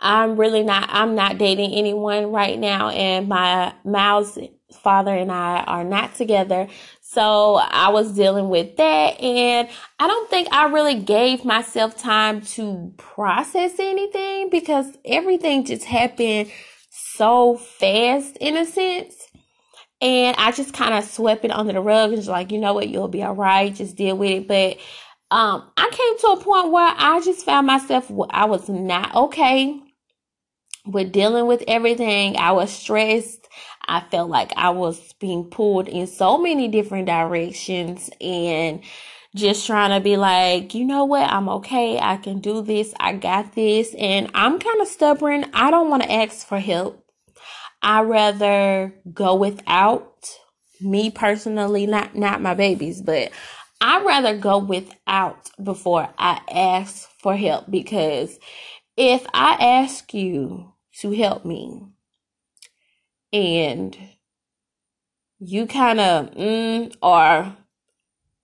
I'm 0.00 0.36
really 0.36 0.62
not, 0.62 0.88
I'm 0.90 1.14
not 1.14 1.38
dating 1.38 1.74
anyone 1.74 2.32
right 2.32 2.58
now 2.58 2.88
and 2.88 3.28
my 3.28 3.74
Miles 3.84 4.38
father 4.72 5.14
and 5.14 5.30
I 5.30 5.62
are 5.64 5.84
not 5.84 6.14
together. 6.14 6.68
So 7.02 7.56
I 7.56 7.90
was 7.90 8.12
dealing 8.12 8.48
with 8.48 8.76
that 8.76 9.20
and 9.20 9.68
I 9.98 10.06
don't 10.06 10.30
think 10.30 10.48
I 10.52 10.68
really 10.68 11.00
gave 11.00 11.44
myself 11.44 11.98
time 11.98 12.40
to 12.42 12.92
process 12.96 13.72
anything 13.78 14.48
because 14.48 14.86
everything 15.04 15.64
just 15.64 15.84
happened 15.84 16.50
so 16.90 17.56
fast 17.56 18.36
in 18.38 18.56
a 18.56 18.64
sense. 18.64 19.14
And 20.00 20.34
I 20.38 20.52
just 20.52 20.72
kind 20.72 20.94
of 20.94 21.04
swept 21.04 21.44
it 21.44 21.50
under 21.50 21.74
the 21.74 21.80
rug 21.80 22.10
and 22.10 22.18
just 22.18 22.28
like, 22.28 22.52
you 22.52 22.58
know 22.58 22.72
what, 22.72 22.88
you'll 22.88 23.08
be 23.08 23.22
all 23.22 23.34
right, 23.34 23.74
just 23.74 23.96
deal 23.96 24.16
with 24.16 24.30
it. 24.30 24.48
But 24.48 24.78
um, 25.30 25.70
I 25.76 25.90
came 25.90 26.18
to 26.20 26.40
a 26.40 26.42
point 26.42 26.72
where 26.72 26.94
I 26.96 27.20
just 27.20 27.44
found 27.44 27.66
myself, 27.66 28.10
I 28.30 28.46
was 28.46 28.68
not 28.68 29.14
okay 29.14 29.82
with 30.92 31.12
dealing 31.12 31.46
with 31.46 31.62
everything. 31.68 32.36
I 32.36 32.52
was 32.52 32.72
stressed. 32.72 33.48
I 33.86 34.00
felt 34.00 34.30
like 34.30 34.52
I 34.56 34.70
was 34.70 35.12
being 35.14 35.44
pulled 35.44 35.88
in 35.88 36.06
so 36.06 36.38
many 36.38 36.68
different 36.68 37.06
directions 37.06 38.10
and 38.20 38.82
just 39.34 39.66
trying 39.66 39.90
to 39.90 40.02
be 40.02 40.16
like, 40.16 40.74
you 40.74 40.84
know 40.84 41.04
what? 41.04 41.30
I'm 41.30 41.48
okay. 41.48 41.98
I 41.98 42.16
can 42.16 42.40
do 42.40 42.62
this. 42.62 42.92
I 42.98 43.14
got 43.14 43.54
this. 43.54 43.94
And 43.98 44.30
I'm 44.34 44.58
kind 44.58 44.80
of 44.80 44.88
stubborn. 44.88 45.46
I 45.54 45.70
don't 45.70 45.90
want 45.90 46.02
to 46.02 46.12
ask 46.12 46.46
for 46.46 46.58
help. 46.58 47.04
I 47.82 48.02
rather 48.02 48.94
go 49.12 49.34
without 49.36 50.28
me 50.80 51.10
personally, 51.10 51.86
not, 51.86 52.14
not 52.14 52.42
my 52.42 52.54
babies, 52.54 53.00
but 53.00 53.32
I'd 53.80 54.04
rather 54.04 54.36
go 54.36 54.58
without 54.58 55.50
before 55.62 56.08
I 56.18 56.40
ask 56.50 57.08
for 57.18 57.36
help 57.36 57.70
because 57.70 58.38
if 58.96 59.24
I 59.32 59.52
ask 59.54 60.12
you 60.12 60.69
to 61.00 61.12
help 61.12 61.44
me 61.44 61.82
and 63.32 63.96
you 65.38 65.66
kind 65.66 66.00
of 66.00 66.30
mm, 66.32 67.56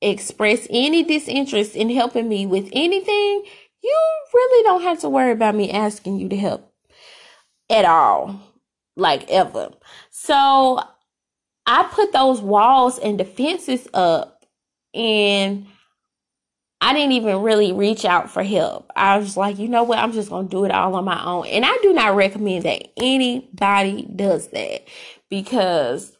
express 0.00 0.66
any 0.70 1.02
disinterest 1.02 1.74
in 1.74 1.90
helping 1.90 2.28
me 2.28 2.46
with 2.46 2.68
anything, 2.72 3.44
you 3.82 3.98
really 4.32 4.62
don't 4.64 4.82
have 4.82 5.00
to 5.00 5.08
worry 5.08 5.32
about 5.32 5.54
me 5.54 5.70
asking 5.70 6.18
you 6.18 6.28
to 6.28 6.36
help 6.36 6.72
at 7.68 7.84
all, 7.84 8.40
like 8.96 9.28
ever. 9.30 9.70
So 10.10 10.80
I 11.66 11.82
put 11.84 12.12
those 12.12 12.40
walls 12.40 12.98
and 12.98 13.18
defenses 13.18 13.88
up 13.92 14.44
and 14.94 15.66
I 16.86 16.92
didn't 16.92 17.12
even 17.12 17.42
really 17.42 17.72
reach 17.72 18.04
out 18.04 18.30
for 18.30 18.44
help. 18.44 18.92
I 18.94 19.18
was 19.18 19.36
like, 19.36 19.58
you 19.58 19.66
know 19.66 19.82
what? 19.82 19.98
I'm 19.98 20.12
just 20.12 20.30
going 20.30 20.46
to 20.46 20.50
do 20.50 20.64
it 20.64 20.70
all 20.70 20.94
on 20.94 21.04
my 21.04 21.20
own. 21.24 21.44
And 21.48 21.66
I 21.66 21.76
do 21.82 21.92
not 21.92 22.14
recommend 22.14 22.64
that 22.64 22.90
anybody 22.96 24.08
does 24.14 24.46
that 24.50 24.86
because 25.28 26.16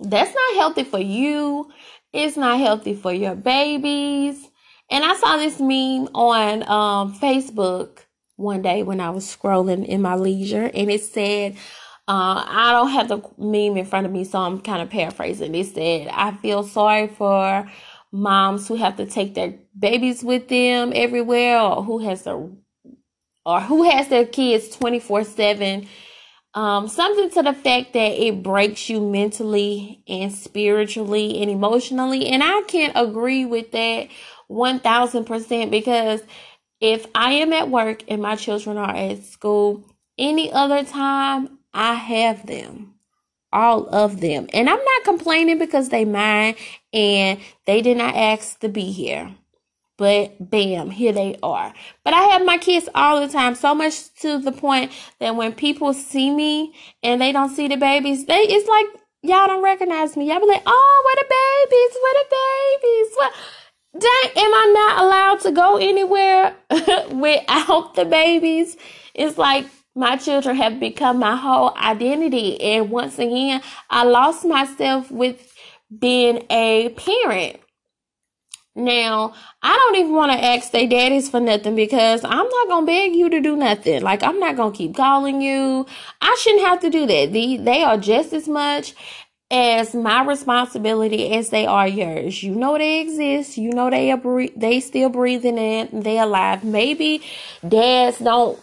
that's 0.00 0.34
not 0.34 0.54
healthy 0.54 0.84
for 0.84 0.98
you. 0.98 1.70
It's 2.14 2.38
not 2.38 2.58
healthy 2.58 2.94
for 2.94 3.12
your 3.12 3.34
babies. 3.34 4.48
And 4.90 5.04
I 5.04 5.14
saw 5.16 5.36
this 5.36 5.60
meme 5.60 6.08
on 6.14 6.62
um, 6.62 7.14
Facebook 7.18 8.06
one 8.36 8.62
day 8.62 8.82
when 8.82 9.00
I 9.00 9.10
was 9.10 9.26
scrolling 9.26 9.84
in 9.84 10.00
my 10.00 10.14
leisure, 10.14 10.70
and 10.72 10.90
it 10.90 11.02
said, 11.02 11.56
uh, 12.08 12.42
I 12.48 12.72
don't 12.72 12.92
have 12.92 13.08
the 13.08 13.20
meme 13.36 13.76
in 13.76 13.84
front 13.84 14.06
of 14.06 14.12
me, 14.12 14.24
so 14.24 14.38
I'm 14.38 14.62
kind 14.62 14.80
of 14.80 14.88
paraphrasing. 14.88 15.54
It 15.54 15.66
said, 15.66 16.08
I 16.10 16.34
feel 16.36 16.62
sorry 16.62 17.08
for 17.08 17.70
moms 18.12 18.68
who 18.68 18.76
have 18.76 18.96
to 18.96 19.06
take 19.06 19.34
their 19.34 19.54
babies 19.78 20.24
with 20.24 20.48
them 20.48 20.92
everywhere 20.94 21.60
or 21.60 21.82
who 21.82 21.98
has 21.98 22.26
a 22.26 22.50
or 23.44 23.60
who 23.60 23.90
has 23.90 24.08
their 24.08 24.26
kids 24.26 24.76
24 24.76 25.24
7 25.24 25.86
um, 26.54 26.88
something 26.88 27.30
to 27.30 27.42
the 27.42 27.52
fact 27.52 27.92
that 27.92 28.12
it 28.20 28.42
breaks 28.42 28.88
you 28.88 29.00
mentally 29.00 30.02
and 30.08 30.32
spiritually 30.32 31.40
and 31.42 31.50
emotionally. 31.50 32.26
And 32.26 32.42
i 32.42 32.62
can't 32.66 32.94
agree 32.96 33.44
with 33.44 33.72
that 33.72 34.08
1000% 34.50 35.70
because 35.70 36.22
if 36.80 37.06
i 37.14 37.32
am 37.32 37.52
at 37.52 37.68
work 37.68 38.02
and 38.08 38.22
my 38.22 38.36
children 38.36 38.76
are 38.78 38.94
at 38.94 39.22
school 39.24 39.84
any 40.16 40.50
other 40.50 40.84
time 40.84 41.58
i 41.74 41.94
have 41.94 42.46
them 42.46 42.94
all 43.52 43.88
of 43.94 44.20
them. 44.20 44.48
And 44.52 44.68
I'm 44.68 44.82
not 44.84 45.04
complaining 45.04 45.58
because 45.58 45.88
they 45.88 46.04
mine 46.04 46.54
and 46.92 47.40
they 47.66 47.82
did 47.82 47.96
not 47.96 48.14
ask 48.14 48.58
to 48.60 48.68
be 48.68 48.90
here. 48.92 49.34
But 49.96 50.50
bam, 50.50 50.90
here 50.90 51.12
they 51.12 51.36
are. 51.42 51.74
But 52.04 52.14
I 52.14 52.22
have 52.22 52.44
my 52.44 52.56
kids 52.56 52.88
all 52.94 53.20
the 53.20 53.26
time, 53.32 53.56
so 53.56 53.74
much 53.74 54.14
to 54.20 54.38
the 54.38 54.52
point 54.52 54.92
that 55.18 55.34
when 55.34 55.52
people 55.52 55.92
see 55.92 56.30
me 56.30 56.72
and 57.02 57.20
they 57.20 57.32
don't 57.32 57.48
see 57.48 57.66
the 57.66 57.76
babies, 57.76 58.26
they 58.26 58.38
it's 58.38 58.68
like 58.68 58.86
y'all 59.22 59.48
don't 59.48 59.62
recognize 59.62 60.16
me. 60.16 60.28
Y'all 60.28 60.38
be 60.38 60.46
like, 60.46 60.62
oh, 60.64 61.02
what 61.04 61.18
the 61.18 61.26
babies? 61.28 61.96
what 62.00 62.16
the 62.16 62.36
babies? 62.80 63.12
What? 63.16 63.32
Dang, 64.00 64.44
am 64.44 64.54
I 64.54 64.72
not 64.74 65.04
allowed 65.04 65.40
to 65.40 65.50
go 65.50 65.76
anywhere 65.78 66.54
without 67.10 67.94
the 67.96 68.04
babies? 68.04 68.76
It's 69.14 69.36
like 69.36 69.66
my 69.98 70.16
children 70.16 70.54
have 70.54 70.78
become 70.78 71.18
my 71.18 71.34
whole 71.34 71.76
identity. 71.76 72.60
And 72.60 72.88
once 72.88 73.18
again, 73.18 73.60
I 73.90 74.04
lost 74.04 74.44
myself 74.44 75.10
with 75.10 75.52
being 75.98 76.46
a 76.50 76.90
parent. 76.90 77.58
Now, 78.76 79.34
I 79.60 79.74
don't 79.74 79.96
even 79.96 80.14
want 80.14 80.30
to 80.30 80.44
ask 80.44 80.70
their 80.70 80.86
daddies 80.86 81.28
for 81.28 81.40
nothing 81.40 81.74
because 81.74 82.22
I'm 82.22 82.48
not 82.48 82.68
going 82.68 82.86
to 82.86 82.86
beg 82.86 83.16
you 83.16 83.28
to 83.28 83.40
do 83.40 83.56
nothing. 83.56 84.02
Like, 84.02 84.22
I'm 84.22 84.38
not 84.38 84.54
going 84.54 84.70
to 84.70 84.78
keep 84.78 84.94
calling 84.94 85.42
you. 85.42 85.84
I 86.20 86.36
shouldn't 86.40 86.68
have 86.68 86.78
to 86.82 86.90
do 86.90 87.04
that. 87.04 87.32
They, 87.32 87.56
they 87.56 87.82
are 87.82 87.98
just 87.98 88.32
as 88.32 88.46
much 88.46 88.94
as 89.50 89.96
my 89.96 90.22
responsibility 90.24 91.32
as 91.34 91.50
they 91.50 91.66
are 91.66 91.88
yours. 91.88 92.40
You 92.40 92.54
know 92.54 92.78
they 92.78 93.00
exist. 93.00 93.58
You 93.58 93.72
know 93.72 93.90
they 93.90 94.12
are 94.12 94.46
they 94.54 94.78
still 94.78 95.08
breathing 95.08 95.58
and 95.58 96.04
they 96.04 96.20
alive. 96.20 96.62
Maybe 96.62 97.22
dads 97.66 98.18
don't 98.18 98.60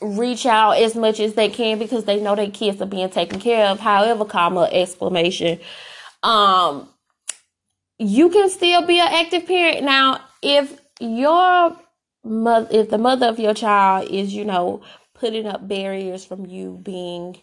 reach 0.00 0.46
out 0.46 0.72
as 0.72 0.94
much 0.94 1.20
as 1.20 1.34
they 1.34 1.48
can 1.48 1.78
because 1.78 2.04
they 2.04 2.20
know 2.20 2.34
their 2.34 2.50
kids 2.50 2.80
are 2.80 2.86
being 2.86 3.10
taken 3.10 3.40
care 3.40 3.66
of. 3.66 3.80
However, 3.80 4.24
comma 4.24 4.68
exclamation. 4.70 5.58
Um, 6.22 6.88
you 7.98 8.30
can 8.30 8.50
still 8.50 8.86
be 8.86 9.00
an 9.00 9.08
active 9.10 9.46
parent 9.46 9.84
now 9.84 10.20
if 10.42 10.78
your 11.00 11.76
mother, 12.24 12.68
if 12.70 12.90
the 12.90 12.98
mother 12.98 13.26
of 13.26 13.38
your 13.38 13.54
child 13.54 14.10
is, 14.10 14.34
you 14.34 14.44
know, 14.44 14.82
putting 15.14 15.46
up 15.46 15.66
barriers 15.66 16.24
from 16.24 16.46
you 16.46 16.78
being 16.82 17.36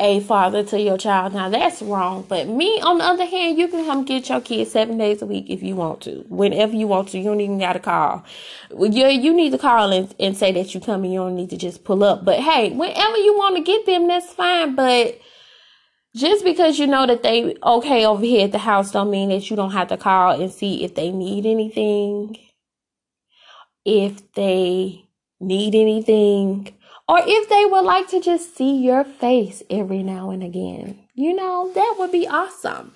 a 0.00 0.20
father 0.20 0.62
to 0.62 0.80
your 0.80 0.96
child. 0.96 1.34
Now 1.34 1.48
that's 1.48 1.82
wrong. 1.82 2.24
But 2.28 2.48
me, 2.48 2.80
on 2.80 2.98
the 2.98 3.04
other 3.04 3.26
hand, 3.26 3.58
you 3.58 3.68
can 3.68 3.84
come 3.84 4.04
get 4.04 4.28
your 4.28 4.40
kid 4.40 4.68
seven 4.68 4.96
days 4.96 5.22
a 5.22 5.26
week 5.26 5.46
if 5.48 5.62
you 5.62 5.74
want 5.74 6.02
to. 6.02 6.24
Whenever 6.28 6.76
you 6.76 6.86
want 6.86 7.08
to. 7.08 7.18
You 7.18 7.24
don't 7.24 7.40
even 7.40 7.58
got 7.58 7.72
to 7.72 7.80
call. 7.80 8.24
You, 8.70 9.06
you 9.06 9.34
need 9.34 9.50
to 9.50 9.58
call 9.58 9.92
and, 9.92 10.14
and 10.20 10.36
say 10.36 10.52
that 10.52 10.74
you 10.74 10.80
coming. 10.80 11.12
You 11.12 11.20
don't 11.20 11.36
need 11.36 11.50
to 11.50 11.56
just 11.56 11.84
pull 11.84 12.04
up. 12.04 12.24
But 12.24 12.40
hey, 12.40 12.70
whenever 12.70 13.16
you 13.16 13.36
want 13.36 13.56
to 13.56 13.62
get 13.62 13.86
them, 13.86 14.06
that's 14.06 14.32
fine. 14.32 14.76
But 14.76 15.18
just 16.16 16.44
because 16.44 16.78
you 16.78 16.86
know 16.86 17.06
that 17.06 17.22
they 17.22 17.56
okay 17.62 18.06
over 18.06 18.24
here 18.24 18.44
at 18.44 18.52
the 18.52 18.58
house 18.58 18.90
don't 18.92 19.10
mean 19.10 19.28
that 19.28 19.50
you 19.50 19.56
don't 19.56 19.72
have 19.72 19.88
to 19.88 19.96
call 19.96 20.40
and 20.40 20.50
see 20.50 20.84
if 20.84 20.94
they 20.94 21.10
need 21.10 21.44
anything 21.46 22.36
if 23.84 24.32
they 24.32 25.04
need 25.40 25.74
anything 25.74 26.74
or 27.08 27.20
if 27.24 27.48
they 27.48 27.64
would 27.64 27.84
like 27.84 28.08
to 28.08 28.20
just 28.20 28.56
see 28.56 28.76
your 28.76 29.02
face 29.02 29.62
every 29.70 30.02
now 30.02 30.30
and 30.30 30.42
again. 30.42 30.98
You 31.14 31.34
know, 31.34 31.72
that 31.74 31.96
would 31.98 32.12
be 32.12 32.28
awesome 32.28 32.94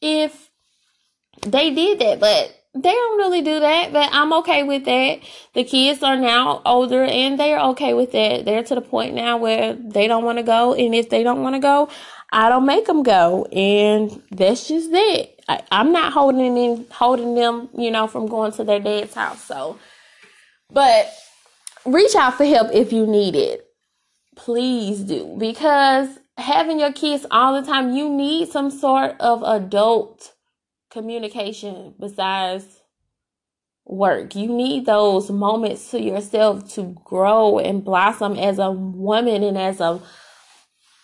if 0.00 0.50
they 1.46 1.72
did 1.72 2.00
that, 2.00 2.20
but 2.20 2.60
they 2.74 2.90
don't 2.90 3.18
really 3.18 3.40
do 3.40 3.60
that, 3.60 3.92
but 3.92 4.08
I'm 4.12 4.32
okay 4.34 4.64
with 4.64 4.84
that. 4.86 5.20
The 5.54 5.62
kids 5.62 6.02
are 6.02 6.16
now 6.16 6.60
older 6.66 7.04
and 7.04 7.38
they're 7.38 7.60
okay 7.60 7.94
with 7.94 8.10
that. 8.12 8.44
They're 8.44 8.64
to 8.64 8.74
the 8.74 8.80
point 8.80 9.14
now 9.14 9.36
where 9.36 9.74
they 9.74 10.08
don't 10.08 10.24
want 10.24 10.38
to 10.38 10.44
go, 10.44 10.74
and 10.74 10.94
if 10.94 11.08
they 11.08 11.22
don't 11.22 11.42
want 11.42 11.54
to 11.54 11.60
go, 11.60 11.88
I 12.32 12.48
don't 12.48 12.66
make 12.66 12.86
them 12.86 13.04
go, 13.04 13.44
and 13.52 14.20
that's 14.32 14.66
just 14.66 14.90
it. 14.92 15.40
I, 15.48 15.62
am 15.70 15.92
not 15.92 16.12
holding 16.12 16.56
in, 16.56 16.86
holding 16.90 17.36
them, 17.36 17.68
you 17.78 17.92
know, 17.92 18.08
from 18.08 18.26
going 18.26 18.50
to 18.52 18.64
their 18.64 18.80
dad's 18.80 19.14
house. 19.14 19.44
So, 19.44 19.78
but 20.70 21.12
reach 21.86 22.14
out 22.14 22.34
for 22.34 22.44
help 22.44 22.70
if 22.72 22.92
you 22.92 23.06
need 23.06 23.34
it. 23.34 23.66
Please 24.36 25.00
do 25.00 25.36
because 25.38 26.08
having 26.36 26.80
your 26.80 26.92
kids 26.92 27.26
all 27.30 27.60
the 27.60 27.66
time, 27.66 27.94
you 27.94 28.08
need 28.08 28.48
some 28.48 28.70
sort 28.70 29.16
of 29.20 29.42
adult 29.42 30.32
communication 30.90 31.94
besides 31.98 32.64
work. 33.84 34.34
You 34.34 34.48
need 34.48 34.86
those 34.86 35.30
moments 35.30 35.90
to 35.90 36.00
yourself 36.00 36.72
to 36.74 36.96
grow 37.04 37.58
and 37.58 37.84
blossom 37.84 38.36
as 38.36 38.58
a 38.58 38.70
woman 38.70 39.42
and 39.42 39.58
as 39.58 39.80
a 39.80 40.00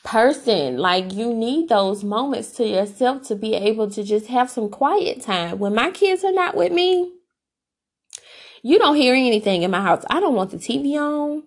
person. 0.03 0.79
Like 0.79 1.13
you 1.13 1.35
need 1.35 1.69
those 1.69 2.03
moments 2.03 2.53
to 2.53 2.67
yourself 2.67 3.27
to 3.29 3.37
be 3.37 3.55
able 3.55 3.91
to 3.91 4.03
just 4.03 4.27
have 4.27 4.51
some 4.51 4.71
quiet 4.71 5.21
time. 5.21 5.59
When 5.59 5.75
my 5.75 5.91
kids 5.91 6.25
are 6.25 6.33
not 6.33 6.57
with 6.57 6.73
me, 6.73 7.13
you 8.63 8.79
don't 8.79 8.97
hear 8.97 9.15
anything 9.15 9.63
in 9.63 9.71
my 9.71 9.81
house. 9.81 10.05
I 10.11 10.21
don't 10.21 10.35
want 10.35 10.51
the 10.51 10.57
TV 10.57 10.95
on. 10.95 11.45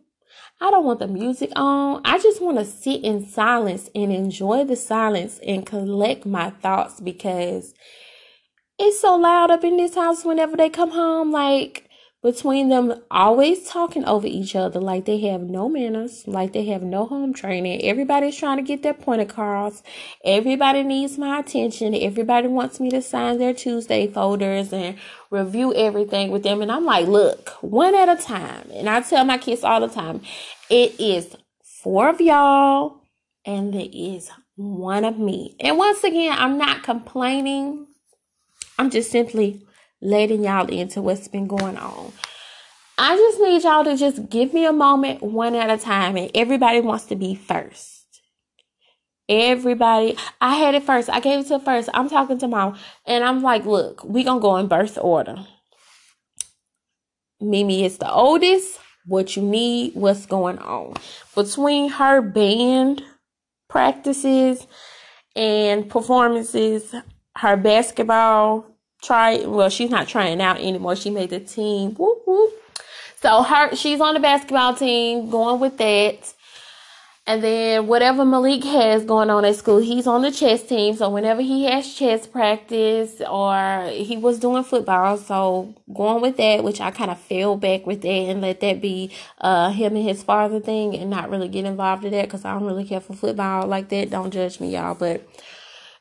I 0.61 0.71
don't 0.71 0.85
want 0.85 0.99
the 0.99 1.07
music 1.07 1.51
on. 1.55 2.01
I 2.05 2.19
just 2.19 2.41
want 2.41 2.57
to 2.57 2.65
sit 2.65 3.03
in 3.03 3.25
silence 3.25 3.89
and 3.93 4.11
enjoy 4.13 4.63
the 4.63 4.75
silence 4.75 5.39
and 5.45 5.65
collect 5.65 6.25
my 6.25 6.51
thoughts 6.51 7.01
because 7.01 7.73
it's 8.79 8.99
so 8.99 9.15
loud 9.15 9.51
up 9.51 9.63
in 9.63 9.77
this 9.77 9.95
house 9.95 10.23
whenever 10.23 10.55
they 10.55 10.69
come 10.69 10.91
home. 10.91 11.31
Like 11.31 11.89
between 12.23 12.69
them 12.69 13.01
always 13.11 13.67
talking 13.67 14.05
over 14.05 14.25
each 14.25 14.55
other 14.55 14.79
like 14.79 15.05
they 15.05 15.19
have 15.19 15.41
no 15.41 15.67
manners, 15.69 16.25
like 16.25 16.53
they 16.53 16.65
have 16.65 16.81
no 16.81 17.05
home 17.05 17.33
training. 17.33 17.83
Everybody's 17.83 18.37
trying 18.37 18.57
to 18.57 18.63
get 18.63 18.81
their 18.81 18.93
point 18.93 19.21
across. 19.21 19.83
Everybody 20.23 20.83
needs 20.83 21.17
my 21.17 21.39
attention. 21.39 21.93
Everybody 21.93 22.47
wants 22.47 22.79
me 22.79 22.89
to 22.91 23.01
sign 23.01 23.37
their 23.37 23.53
Tuesday 23.53 24.07
folders 24.07 24.71
and 24.71 24.97
review 25.29 25.75
everything 25.75 26.31
with 26.31 26.43
them. 26.43 26.61
And 26.61 26.71
I'm 26.71 26.85
like, 26.85 27.07
look, 27.07 27.49
one 27.61 27.93
at 27.93 28.07
a 28.07 28.21
time. 28.21 28.69
And 28.73 28.89
I 28.89 29.01
tell 29.01 29.25
my 29.25 29.37
kids 29.37 29.63
all 29.63 29.81
the 29.81 29.93
time, 29.93 30.21
it 30.69 30.99
is 30.99 31.35
four 31.63 32.07
of 32.07 32.21
y'all 32.21 33.01
and 33.45 33.73
there 33.73 33.89
is 33.91 34.31
one 34.55 35.03
of 35.03 35.19
me. 35.19 35.57
And 35.59 35.77
once 35.77 36.03
again, 36.03 36.33
I'm 36.37 36.57
not 36.57 36.83
complaining 36.83 37.87
I'm 38.77 38.89
just 38.89 39.11
simply 39.11 39.61
letting 40.03 40.43
y'all 40.43 40.67
into 40.67 41.01
what's 41.01 41.27
been 41.27 41.47
going 41.47 41.77
on. 41.77 42.11
I 42.97 43.15
just 43.15 43.39
need 43.39 43.63
y'all 43.63 43.83
to 43.85 43.97
just 43.97 44.29
give 44.29 44.53
me 44.53 44.65
a 44.65 44.73
moment 44.73 45.23
one 45.23 45.55
at 45.55 45.69
a 45.69 45.81
time, 45.81 46.15
and 46.17 46.29
everybody 46.35 46.81
wants 46.81 47.05
to 47.05 47.15
be 47.15 47.33
first. 47.33 48.21
Everybody, 49.29 50.17
I 50.41 50.55
had 50.55 50.75
it 50.75 50.83
first. 50.83 51.09
I 51.09 51.21
gave 51.21 51.39
it 51.39 51.47
to 51.47 51.59
first. 51.59 51.89
I'm 51.93 52.09
talking 52.09 52.37
to 52.39 52.47
mom, 52.47 52.77
and 53.05 53.23
I'm 53.23 53.41
like, 53.41 53.65
look, 53.65 54.03
we 54.03 54.23
gonna 54.23 54.41
go 54.41 54.57
in 54.57 54.67
birth 54.67 54.97
order. 55.01 55.37
Mimi 57.39 57.85
is 57.85 57.97
the 57.97 58.11
oldest. 58.11 58.79
What 59.05 59.35
you 59.35 59.43
need, 59.43 59.95
what's 59.95 60.25
going 60.25 60.59
on. 60.59 60.93
Between 61.35 61.89
her 61.89 62.21
band 62.21 63.03
practices 63.69 64.65
and 65.35 65.89
performances, 65.89 66.93
her 67.35 67.57
basketball 67.57 68.72
try 69.03 69.45
well 69.45 69.69
she's 69.69 69.89
not 69.89 70.07
trying 70.07 70.41
out 70.41 70.57
anymore 70.57 70.95
she 70.95 71.09
made 71.09 71.29
the 71.29 71.39
team 71.39 71.91
whoop, 71.91 72.23
whoop. 72.25 72.53
so 73.21 73.43
her 73.43 73.75
she's 73.75 73.99
on 73.99 74.13
the 74.13 74.19
basketball 74.19 74.73
team 74.73 75.29
going 75.29 75.59
with 75.59 75.77
that 75.77 76.33
and 77.25 77.41
then 77.41 77.87
whatever 77.87 78.25
Malik 78.25 78.65
has 78.65 79.05
going 79.05 79.29
on 79.29 79.45
at 79.45 79.55
school, 79.55 79.77
he's 79.77 80.07
on 80.07 80.23
the 80.23 80.31
chess 80.31 80.61
team. 80.61 80.93
So 80.97 81.09
whenever 81.09 81.41
he 81.41 81.63
has 81.65 81.93
chess 81.93 82.27
practice 82.27 83.21
or 83.21 83.89
he 83.93 84.17
was 84.17 84.39
doing 84.39 84.65
football, 84.65 85.17
so 85.17 85.73
going 85.93 86.21
with 86.21 86.35
that, 86.35 86.65
which 86.65 86.81
I 86.81 86.91
kind 86.91 87.09
of 87.09 87.17
fell 87.17 87.55
back 87.55 87.85
with 87.85 88.01
that 88.01 88.09
and 88.09 88.41
let 88.41 88.59
that 88.59 88.81
be 88.81 89.09
uh 89.39 89.69
him 89.69 89.95
and 89.95 90.05
his 90.05 90.21
father 90.21 90.59
thing 90.59 90.97
and 90.97 91.09
not 91.09 91.29
really 91.29 91.47
get 91.47 91.63
involved 91.63 92.03
in 92.03 92.11
that 92.11 92.25
because 92.25 92.43
I 92.43 92.51
don't 92.53 92.65
really 92.65 92.83
care 92.83 92.99
for 92.99 93.13
football 93.13 93.67
like 93.67 93.87
that. 93.89 94.09
Don't 94.09 94.31
judge 94.31 94.59
me, 94.59 94.73
y'all. 94.73 94.93
But 94.93 95.25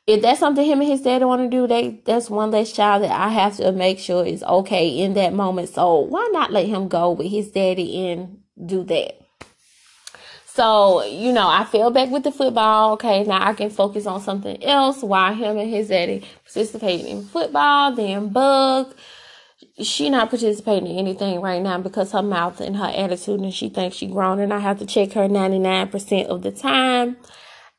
if 0.07 0.23
that's 0.23 0.41
something 0.41 0.65
him 0.65 0.81
and 0.81 0.91
his 0.91 1.03
daddy 1.03 1.25
want 1.25 1.43
to 1.43 1.49
do, 1.49 1.67
they 1.67 2.01
that's 2.05 2.29
one 2.29 2.51
less 2.51 2.73
child 2.73 3.05
that 3.05 3.13
I 3.13 3.29
have 3.29 3.57
to 3.59 3.73
make 3.73 3.99
sure 3.99 4.27
is 4.27 4.43
okay 4.43 4.89
in 4.89 5.15
that 5.15 5.33
moment. 5.33 5.69
So 5.69 6.01
why 6.01 6.29
not 6.33 6.53
let 6.53 6.67
him 6.67 6.89
go 6.89 7.13
with 7.13 7.31
his 7.31 7.51
daddy 7.51 8.11
and 8.11 8.39
do 8.65 8.83
that? 8.85 9.23
So, 10.55 11.03
you 11.05 11.33
know, 11.33 11.49
I 11.49 11.65
fell 11.65 11.91
back 11.91 12.11
with 12.11 12.25
the 12.25 12.33
football. 12.33 12.93
Okay, 12.95 13.25
now 13.25 13.43
I 13.43 13.55
can 13.55 13.71
focus 13.71 14.07
on 14.07 14.21
something 14.21 14.63
else 14.63 15.03
while 15.03 15.35
him 15.35 15.57
and 15.57 15.71
his 15.71 15.89
daddy 15.89 16.25
participating 16.45 17.07
in 17.07 17.25
football. 17.25 17.95
Then 17.95 18.29
Bug, 18.29 18.95
she 19.81 20.11
not 20.11 20.29
participating 20.29 20.89
in 20.89 20.99
anything 20.99 21.41
right 21.41 21.63
now 21.63 21.79
because 21.79 22.13
her 22.13 22.23
mouth 22.23 22.61
and 22.61 22.77
her 22.77 22.93
attitude 22.95 23.41
and 23.41 23.55
she 23.55 23.71
thinks 23.71 23.97
she 23.97 24.09
grown 24.09 24.41
and 24.41 24.53
I 24.53 24.59
have 24.59 24.79
to 24.81 24.87
check 24.87 25.13
her 25.13 25.27
99% 25.27 26.27
of 26.27 26.43
the 26.43 26.51
time. 26.51 27.17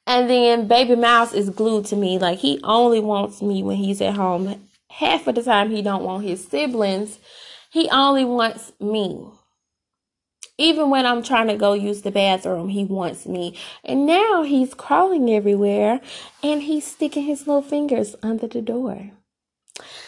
And 0.05 0.29
then 0.29 0.67
Baby 0.67 0.95
Miles 0.95 1.33
is 1.33 1.49
glued 1.49 1.85
to 1.85 1.95
me. 1.95 2.19
Like 2.19 2.39
he 2.39 2.59
only 2.63 2.99
wants 2.99 3.41
me 3.41 3.63
when 3.63 3.77
he's 3.77 4.01
at 4.01 4.15
home. 4.15 4.67
Half 4.89 5.27
of 5.27 5.35
the 5.35 5.43
time 5.43 5.71
he 5.71 5.81
don't 5.81 6.03
want 6.03 6.23
his 6.23 6.45
siblings. 6.45 7.19
He 7.71 7.89
only 7.89 8.25
wants 8.25 8.71
me. 8.79 9.25
Even 10.59 10.91
when 10.91 11.05
I'm 11.05 11.23
trying 11.23 11.47
to 11.47 11.55
go 11.55 11.73
use 11.73 12.03
the 12.03 12.11
bathroom, 12.11 12.69
he 12.69 12.85
wants 12.85 13.25
me. 13.25 13.57
And 13.83 14.05
now 14.05 14.43
he's 14.43 14.75
crawling 14.75 15.29
everywhere 15.31 15.99
and 16.43 16.61
he's 16.61 16.85
sticking 16.85 17.23
his 17.23 17.47
little 17.47 17.63
fingers 17.63 18.15
under 18.21 18.47
the 18.47 18.61
door. 18.61 19.11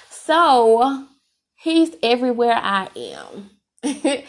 So 0.09 1.07
he's 1.55 1.95
everywhere 2.03 2.53
I 2.53 2.89
am. 2.95 3.49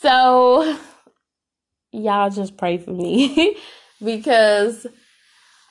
so 0.00 0.78
y'all 1.90 2.30
just 2.30 2.56
pray 2.56 2.78
for 2.78 2.92
me. 2.92 3.56
because 4.02 4.86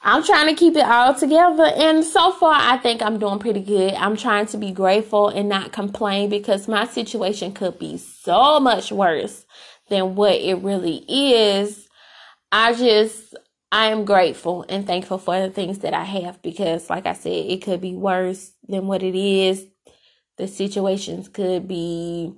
I'm 0.01 0.23
trying 0.23 0.47
to 0.47 0.59
keep 0.59 0.75
it 0.75 0.85
all 0.85 1.15
together. 1.15 1.63
And 1.63 2.03
so 2.03 2.33
far, 2.33 2.55
I 2.55 2.77
think 2.77 3.01
I'm 3.01 3.19
doing 3.19 3.39
pretty 3.39 3.61
good. 3.61 3.93
I'm 3.93 4.17
trying 4.17 4.47
to 4.47 4.57
be 4.57 4.71
grateful 4.71 5.29
and 5.29 5.47
not 5.47 5.71
complain 5.71 6.29
because 6.29 6.67
my 6.67 6.85
situation 6.85 7.53
could 7.53 7.79
be 7.79 7.97
so 7.97 8.59
much 8.59 8.91
worse 8.91 9.45
than 9.89 10.15
what 10.15 10.35
it 10.35 10.55
really 10.55 11.05
is. 11.07 11.87
I 12.51 12.73
just, 12.73 13.33
I 13.71 13.87
am 13.87 14.03
grateful 14.03 14.65
and 14.67 14.85
thankful 14.85 15.17
for 15.17 15.39
the 15.39 15.49
things 15.49 15.79
that 15.79 15.93
I 15.93 16.03
have 16.03 16.41
because, 16.41 16.89
like 16.89 17.05
I 17.05 17.13
said, 17.13 17.31
it 17.31 17.63
could 17.63 17.79
be 17.79 17.95
worse 17.95 18.51
than 18.67 18.87
what 18.87 19.03
it 19.03 19.15
is. 19.15 19.65
The 20.37 20.47
situations 20.47 21.29
could 21.29 21.67
be, 21.67 22.33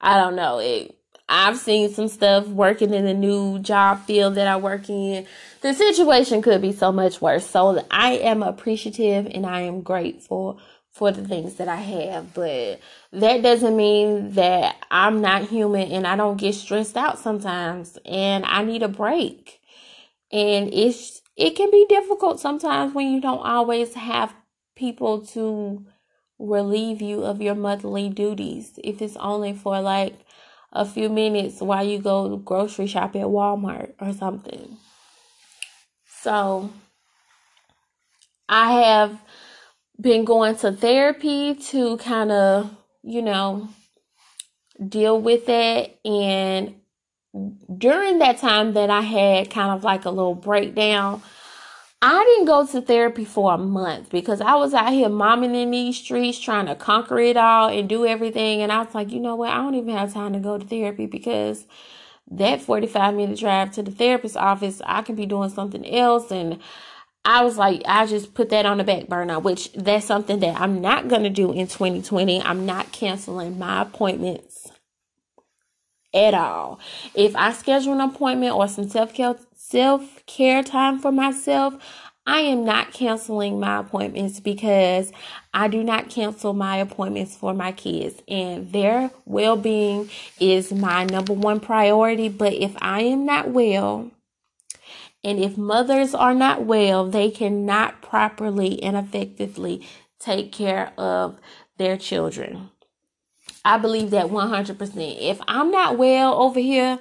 I 0.00 0.16
don't 0.16 0.36
know, 0.36 0.58
it 0.58 0.96
I've 1.28 1.56
seen 1.56 1.90
some 1.90 2.08
stuff 2.08 2.46
working 2.48 2.92
in 2.92 3.04
the 3.04 3.14
new 3.14 3.58
job 3.58 4.04
field 4.04 4.34
that 4.34 4.46
I 4.46 4.56
work 4.56 4.90
in. 4.90 5.26
The 5.62 5.72
situation 5.72 6.42
could 6.42 6.60
be 6.60 6.72
so 6.72 6.92
much 6.92 7.20
worse. 7.20 7.46
So 7.46 7.84
I 7.90 8.12
am 8.12 8.42
appreciative 8.42 9.26
and 9.26 9.46
I 9.46 9.62
am 9.62 9.80
grateful 9.80 10.60
for 10.90 11.10
the 11.10 11.26
things 11.26 11.56
that 11.56 11.66
I 11.66 11.76
have, 11.76 12.34
but 12.34 12.78
that 13.12 13.42
doesn't 13.42 13.76
mean 13.76 14.30
that 14.34 14.76
I'm 14.92 15.20
not 15.20 15.48
human 15.48 15.90
and 15.90 16.06
I 16.06 16.14
don't 16.14 16.36
get 16.36 16.54
stressed 16.54 16.96
out 16.96 17.18
sometimes 17.18 17.98
and 18.04 18.44
I 18.44 18.62
need 18.62 18.84
a 18.84 18.88
break. 18.88 19.60
And 20.30 20.72
it's 20.72 21.20
it 21.36 21.56
can 21.56 21.72
be 21.72 21.84
difficult 21.88 22.38
sometimes 22.38 22.94
when 22.94 23.10
you 23.12 23.20
don't 23.20 23.44
always 23.44 23.94
have 23.94 24.32
people 24.76 25.26
to 25.26 25.84
relieve 26.38 27.02
you 27.02 27.24
of 27.24 27.42
your 27.42 27.56
monthly 27.56 28.08
duties. 28.08 28.78
If 28.84 29.02
it's 29.02 29.16
only 29.16 29.52
for 29.52 29.80
like 29.80 30.14
a 30.74 30.84
few 30.84 31.08
minutes 31.08 31.60
while 31.60 31.84
you 31.86 31.98
go 31.98 32.36
grocery 32.36 32.86
shop 32.86 33.14
at 33.16 33.22
Walmart 33.22 33.92
or 34.00 34.12
something. 34.12 34.76
So 36.20 36.70
I 38.48 38.82
have 38.82 39.20
been 40.00 40.24
going 40.24 40.56
to 40.56 40.72
therapy 40.72 41.54
to 41.54 41.96
kind 41.98 42.32
of, 42.32 42.76
you 43.02 43.22
know, 43.22 43.68
deal 44.88 45.20
with 45.20 45.48
it. 45.48 45.98
And 46.04 46.74
during 47.76 48.18
that 48.18 48.38
time 48.38 48.74
that 48.74 48.90
I 48.90 49.02
had 49.02 49.50
kind 49.50 49.70
of 49.70 49.84
like 49.84 50.04
a 50.04 50.10
little 50.10 50.34
breakdown, 50.34 51.22
I 52.06 52.22
didn't 52.22 52.44
go 52.44 52.66
to 52.66 52.82
therapy 52.82 53.24
for 53.24 53.54
a 53.54 53.56
month 53.56 54.10
because 54.10 54.42
I 54.42 54.56
was 54.56 54.74
out 54.74 54.92
here 54.92 55.08
momming 55.08 55.54
in 55.54 55.70
these 55.70 55.96
streets 55.96 56.38
trying 56.38 56.66
to 56.66 56.74
conquer 56.74 57.18
it 57.18 57.38
all 57.38 57.70
and 57.70 57.88
do 57.88 58.04
everything. 58.04 58.60
And 58.60 58.70
I 58.70 58.82
was 58.82 58.94
like, 58.94 59.10
you 59.10 59.20
know 59.20 59.36
what? 59.36 59.50
I 59.50 59.56
don't 59.56 59.74
even 59.74 59.96
have 59.96 60.12
time 60.12 60.34
to 60.34 60.38
go 60.38 60.58
to 60.58 60.66
therapy 60.66 61.06
because 61.06 61.64
that 62.30 62.60
45 62.60 63.14
minute 63.14 63.38
drive 63.38 63.72
to 63.72 63.82
the 63.82 63.90
therapist's 63.90 64.36
office, 64.36 64.82
I 64.84 65.00
can 65.00 65.14
be 65.14 65.24
doing 65.24 65.48
something 65.48 65.88
else. 65.90 66.30
And 66.30 66.60
I 67.24 67.42
was 67.42 67.56
like, 67.56 67.80
I 67.86 68.04
just 68.04 68.34
put 68.34 68.50
that 68.50 68.66
on 68.66 68.76
the 68.76 68.84
back 68.84 69.08
burner, 69.08 69.38
which 69.38 69.72
that's 69.72 70.04
something 70.04 70.40
that 70.40 70.60
I'm 70.60 70.82
not 70.82 71.08
going 71.08 71.22
to 71.22 71.30
do 71.30 71.52
in 71.52 71.68
2020. 71.68 72.42
I'm 72.42 72.66
not 72.66 72.92
canceling 72.92 73.58
my 73.58 73.80
appointments 73.80 74.70
at 76.12 76.34
all. 76.34 76.78
If 77.14 77.34
I 77.34 77.52
schedule 77.52 77.94
an 77.94 78.02
appointment 78.02 78.54
or 78.54 78.68
some 78.68 78.90
self 78.90 79.14
care 79.14 79.36
self 79.74 80.24
care 80.26 80.62
time 80.62 81.00
for 81.00 81.10
myself, 81.10 81.74
I 82.24 82.42
am 82.42 82.64
not 82.64 82.92
canceling 82.92 83.58
my 83.58 83.80
appointments 83.80 84.38
because 84.38 85.10
I 85.52 85.66
do 85.66 85.82
not 85.82 86.10
cancel 86.10 86.52
my 86.52 86.76
appointments 86.76 87.34
for 87.36 87.52
my 87.54 87.72
kids, 87.72 88.22
and 88.28 88.70
their 88.70 89.10
well 89.24 89.56
being 89.56 90.08
is 90.38 90.72
my 90.72 91.02
number 91.06 91.32
one 91.32 91.58
priority. 91.58 92.28
But 92.28 92.52
if 92.52 92.76
I 92.80 93.00
am 93.00 93.26
not 93.26 93.50
well, 93.50 94.12
and 95.24 95.40
if 95.40 95.58
mothers 95.58 96.14
are 96.14 96.34
not 96.34 96.64
well, 96.64 97.10
they 97.10 97.28
cannot 97.28 98.00
properly 98.00 98.80
and 98.80 98.96
effectively 98.96 99.84
take 100.20 100.52
care 100.52 100.92
of 100.96 101.40
their 101.78 101.96
children. 101.96 102.70
I 103.64 103.78
believe 103.78 104.10
that 104.10 104.26
100%. 104.26 105.16
If 105.20 105.40
I'm 105.48 105.72
not 105.72 105.98
well 105.98 106.40
over 106.40 106.60
here, 106.60 107.00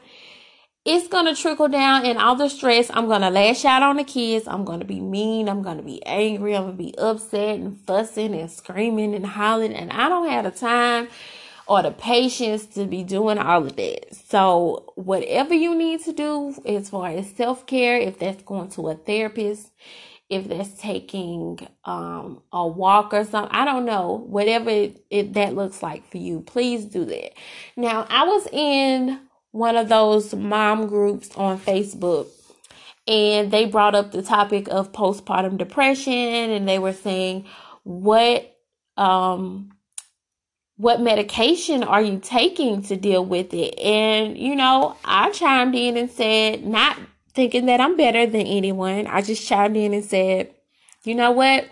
it's 0.85 1.07
going 1.07 1.25
to 1.25 1.41
trickle 1.41 1.69
down 1.69 2.05
and 2.05 2.17
all 2.17 2.35
the 2.35 2.49
stress. 2.49 2.91
I'm 2.93 3.07
going 3.07 3.21
to 3.21 3.29
lash 3.29 3.63
out 3.63 3.83
on 3.83 3.95
the 3.95 4.03
kids. 4.03 4.47
I'm 4.47 4.65
going 4.65 4.79
to 4.79 4.85
be 4.85 4.99
mean. 4.99 5.47
I'm 5.47 5.61
going 5.61 5.77
to 5.77 5.83
be 5.83 6.05
angry. 6.05 6.55
I'm 6.55 6.63
going 6.63 6.77
to 6.77 6.83
be 6.83 6.97
upset 6.97 7.59
and 7.59 7.79
fussing 7.81 8.35
and 8.35 8.51
screaming 8.51 9.15
and 9.15 9.25
hollering. 9.25 9.73
And 9.73 9.91
I 9.91 10.09
don't 10.09 10.27
have 10.29 10.43
the 10.43 10.51
time 10.51 11.07
or 11.67 11.81
the 11.81 11.91
patience 11.91 12.65
to 12.65 12.85
be 12.85 13.03
doing 13.03 13.37
all 13.37 13.65
of 13.65 13.77
that. 13.77 14.13
So, 14.13 14.91
whatever 14.95 15.53
you 15.53 15.73
need 15.73 16.01
to 16.01 16.11
do 16.11 16.53
as 16.65 16.89
far 16.89 17.07
as 17.07 17.29
self 17.29 17.65
care, 17.65 17.97
if 17.97 18.19
that's 18.19 18.43
going 18.43 18.69
to 18.71 18.89
a 18.89 18.95
therapist, 18.95 19.71
if 20.29 20.49
that's 20.49 20.71
taking 20.71 21.65
um, 21.85 22.41
a 22.51 22.67
walk 22.67 23.13
or 23.13 23.23
something, 23.23 23.55
I 23.55 23.63
don't 23.63 23.85
know, 23.85 24.25
whatever 24.27 24.69
it, 24.69 25.05
it, 25.09 25.33
that 25.33 25.55
looks 25.55 25.81
like 25.81 26.09
for 26.09 26.17
you, 26.17 26.41
please 26.41 26.83
do 26.83 27.05
that. 27.05 27.31
Now, 27.77 28.05
I 28.09 28.25
was 28.25 28.47
in 28.51 29.21
one 29.53 29.77
of 29.77 29.87
those 29.87 30.33
mom 30.33 30.87
groups 30.87 31.29
on 31.37 31.59
Facebook. 31.59 32.27
And 33.07 33.51
they 33.51 33.65
brought 33.65 33.95
up 33.95 34.11
the 34.11 34.23
topic 34.23 34.67
of 34.69 34.91
postpartum 34.91 35.57
depression 35.57 36.13
and 36.13 36.67
they 36.67 36.79
were 36.79 36.93
saying 36.93 37.45
what 37.83 38.57
um 38.97 39.69
what 40.77 41.01
medication 41.01 41.83
are 41.83 42.01
you 42.01 42.19
taking 42.19 42.81
to 42.83 42.95
deal 42.95 43.23
with 43.23 43.53
it? 43.53 43.77
And 43.79 44.37
you 44.37 44.55
know 44.55 44.95
i 45.05 45.29
chimed 45.31 45.75
in 45.75 45.97
and 45.97 46.09
said 46.09 46.65
not 46.65 46.97
thinking 47.33 47.65
that 47.65 47.79
i'm 47.79 47.95
better 47.97 48.25
than 48.25 48.47
anyone. 48.47 49.05
I 49.07 49.21
just 49.21 49.45
chimed 49.45 49.77
in 49.77 49.93
and 49.93 50.05
said 50.05 50.53
you 51.03 51.13
know 51.13 51.31
what 51.31 51.67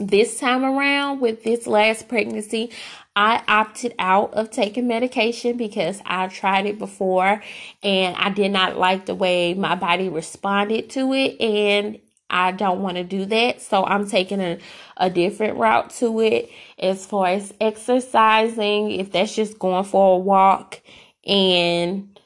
this 0.00 0.38
time 0.38 0.64
around 0.64 1.20
with 1.20 1.44
this 1.44 1.66
last 1.66 2.08
pregnancy 2.08 2.70
I 3.16 3.42
opted 3.48 3.94
out 3.98 4.34
of 4.34 4.50
taking 4.50 4.86
medication 4.86 5.56
because 5.56 6.00
I 6.06 6.28
tried 6.28 6.66
it 6.66 6.78
before 6.78 7.42
and 7.82 8.16
I 8.16 8.30
did 8.30 8.50
not 8.52 8.78
like 8.78 9.06
the 9.06 9.14
way 9.14 9.52
my 9.54 9.74
body 9.74 10.08
responded 10.08 10.90
to 10.90 11.12
it 11.12 11.40
and 11.40 11.98
I 12.30 12.52
don't 12.52 12.80
want 12.80 12.96
to 12.96 13.04
do 13.04 13.26
that. 13.26 13.60
So 13.60 13.84
I'm 13.84 14.08
taking 14.08 14.40
a, 14.40 14.58
a 14.96 15.10
different 15.10 15.58
route 15.58 15.90
to 15.98 16.20
it 16.20 16.50
as 16.78 17.04
far 17.04 17.26
as 17.26 17.52
exercising, 17.60 18.92
if 18.92 19.10
that's 19.10 19.34
just 19.34 19.58
going 19.58 19.84
for 19.84 20.14
a 20.14 20.18
walk 20.18 20.80
and, 21.26 22.18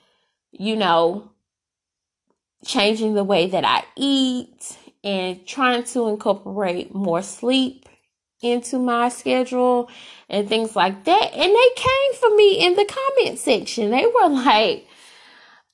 you 0.52 0.76
know, 0.76 1.30
changing 2.66 3.14
the 3.14 3.24
way 3.24 3.48
that 3.48 3.64
I 3.64 3.84
eat 3.96 4.76
and 5.04 5.46
trying 5.46 5.84
to 5.84 6.08
incorporate 6.08 6.94
more 6.94 7.22
sleep 7.22 7.86
into 8.42 8.78
my 8.78 9.10
schedule 9.10 9.90
and 10.28 10.48
things 10.48 10.74
like 10.74 11.04
that. 11.04 11.32
And 11.34 11.54
they 11.54 11.68
came 11.76 12.14
for 12.18 12.34
me 12.34 12.66
in 12.66 12.74
the 12.74 12.84
comment 12.86 13.38
section. 13.38 13.90
They 13.90 14.06
were 14.06 14.30
like, 14.30 14.86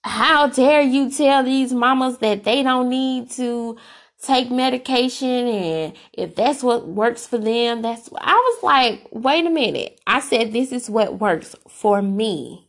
How 0.04 0.48
dare 0.48 0.82
you 0.82 1.10
tell 1.10 1.44
these 1.44 1.72
mamas 1.72 2.18
that 2.18 2.44
they 2.44 2.62
don't 2.62 2.90
need 2.90 3.30
to 3.32 3.78
take 4.22 4.50
medication 4.50 5.28
and 5.28 5.96
if 6.12 6.34
that's 6.34 6.62
what 6.62 6.86
works 6.86 7.26
for 7.26 7.38
them, 7.38 7.80
that's 7.80 8.10
I 8.18 8.34
was 8.34 8.62
like, 8.62 9.08
wait 9.12 9.46
a 9.46 9.50
minute. 9.50 9.98
I 10.06 10.20
said 10.20 10.52
this 10.52 10.72
is 10.72 10.90
what 10.90 11.18
works 11.18 11.56
for 11.68 12.02
me. 12.02 12.68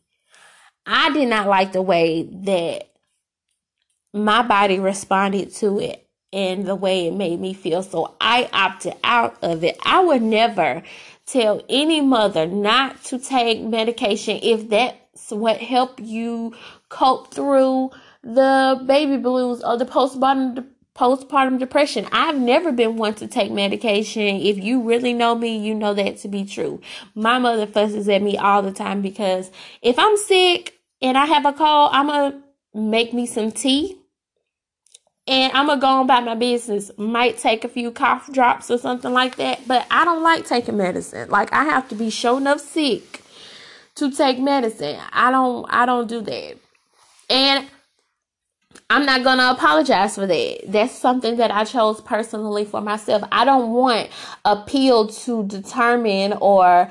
I 0.85 1.11
did 1.11 1.27
not 1.27 1.47
like 1.47 1.73
the 1.73 1.81
way 1.81 2.23
that 2.45 2.89
my 4.13 4.41
body 4.43 4.79
responded 4.79 5.53
to 5.55 5.79
it 5.79 6.07
and 6.33 6.65
the 6.65 6.75
way 6.75 7.07
it 7.07 7.13
made 7.13 7.39
me 7.39 7.53
feel. 7.53 7.83
So 7.83 8.15
I 8.21 8.49
opted 8.53 8.93
out 9.03 9.37
of 9.41 9.63
it. 9.63 9.77
I 9.85 10.03
would 10.03 10.21
never 10.21 10.83
tell 11.25 11.61
any 11.69 12.01
mother 12.01 12.45
not 12.45 13.03
to 13.05 13.19
take 13.19 13.61
medication 13.61 14.39
if 14.41 14.69
that's 14.69 15.31
what 15.31 15.57
helped 15.57 15.99
you 15.99 16.55
cope 16.89 17.33
through 17.33 17.91
the 18.23 18.81
baby 18.85 19.17
blues 19.17 19.63
or 19.63 19.77
the 19.77 19.85
postpartum 19.85 20.67
postpartum 20.95 21.57
depression. 21.57 22.05
I've 22.11 22.37
never 22.37 22.71
been 22.71 22.97
one 22.97 23.13
to 23.15 23.27
take 23.27 23.51
medication. 23.51 24.35
If 24.41 24.57
you 24.57 24.81
really 24.81 25.13
know 25.13 25.35
me, 25.35 25.57
you 25.57 25.73
know 25.73 25.93
that 25.93 26.17
to 26.17 26.27
be 26.27 26.43
true. 26.43 26.81
My 27.15 27.39
mother 27.39 27.65
fusses 27.65 28.09
at 28.09 28.21
me 28.21 28.37
all 28.37 28.61
the 28.61 28.73
time 28.73 29.01
because 29.01 29.51
if 29.81 29.97
I'm 29.97 30.17
sick 30.17 30.79
and 31.01 31.17
I 31.17 31.25
have 31.25 31.45
a 31.45 31.53
cold, 31.53 31.91
I'm 31.93 32.07
gonna 32.07 32.43
make 32.73 33.13
me 33.13 33.25
some 33.25 33.51
tea 33.51 34.00
and 35.27 35.53
I'm 35.53 35.67
gonna 35.67 35.79
go 35.79 35.87
on 35.87 36.05
about 36.05 36.25
my 36.25 36.35
business. 36.35 36.91
Might 36.97 37.37
take 37.37 37.63
a 37.63 37.69
few 37.69 37.91
cough 37.91 38.31
drops 38.31 38.71
or 38.71 38.77
something 38.77 39.13
like 39.13 39.35
that, 39.37 39.67
but 39.67 39.85
I 39.91 40.03
don't 40.03 40.23
like 40.23 40.45
taking 40.45 40.77
medicine. 40.77 41.29
Like 41.29 41.53
I 41.53 41.63
have 41.65 41.87
to 41.89 41.95
be 41.95 42.09
show 42.09 42.37
enough 42.37 42.59
sick 42.59 43.21
to 43.95 44.11
take 44.11 44.39
medicine. 44.39 44.99
I 45.11 45.31
don't 45.31 45.65
I 45.69 45.85
don't 45.85 46.07
do 46.07 46.21
that. 46.21 46.57
And 47.29 47.67
I'm 48.89 49.05
not 49.05 49.23
gonna 49.23 49.51
apologize 49.51 50.15
for 50.15 50.25
that. 50.25 50.63
That's 50.67 50.93
something 50.93 51.37
that 51.37 51.51
I 51.51 51.65
chose 51.65 52.01
personally 52.01 52.65
for 52.65 52.81
myself. 52.81 53.23
I 53.31 53.45
don't 53.45 53.71
want 53.71 54.09
a 54.43 54.57
pill 54.63 55.07
to 55.07 55.45
determine 55.45 56.33
or 56.33 56.89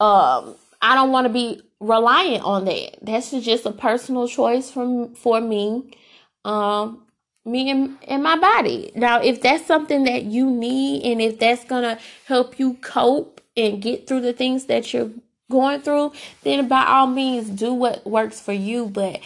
um 0.00 0.56
I 0.82 0.94
don't 0.94 1.10
want 1.10 1.26
to 1.26 1.32
be 1.32 1.62
reliant 1.80 2.44
on 2.44 2.64
that. 2.64 2.98
That's 3.02 3.30
just 3.30 3.66
a 3.66 3.72
personal 3.72 4.26
choice 4.26 4.70
from 4.70 5.14
for 5.14 5.40
me. 5.40 5.96
Um 6.44 7.04
me 7.44 7.70
and, 7.70 7.98
and 8.06 8.22
my 8.22 8.38
body. 8.38 8.92
Now, 8.94 9.20
if 9.20 9.42
that's 9.42 9.66
something 9.66 10.04
that 10.04 10.24
you 10.24 10.50
need 10.50 11.10
and 11.10 11.20
if 11.20 11.38
that's 11.38 11.64
going 11.64 11.84
to 11.84 11.98
help 12.26 12.58
you 12.58 12.74
cope 12.74 13.40
and 13.56 13.82
get 13.82 14.06
through 14.06 14.20
the 14.20 14.32
things 14.32 14.66
that 14.66 14.92
you're 14.92 15.10
going 15.50 15.80
through, 15.80 16.12
then 16.42 16.68
by 16.68 16.84
all 16.84 17.06
means 17.06 17.48
do 17.48 17.72
what 17.72 18.06
works 18.06 18.40
for 18.40 18.52
you. 18.52 18.86
But 18.86 19.20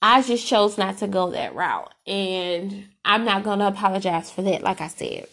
I 0.00 0.22
just 0.22 0.46
chose 0.46 0.76
not 0.76 0.98
to 0.98 1.08
go 1.08 1.30
that 1.30 1.54
route. 1.54 1.92
And 2.06 2.88
I'm 3.04 3.24
not 3.24 3.44
going 3.44 3.60
to 3.60 3.68
apologize 3.68 4.30
for 4.30 4.42
that, 4.42 4.62
like 4.62 4.80
I 4.80 4.88
said. 4.88 5.26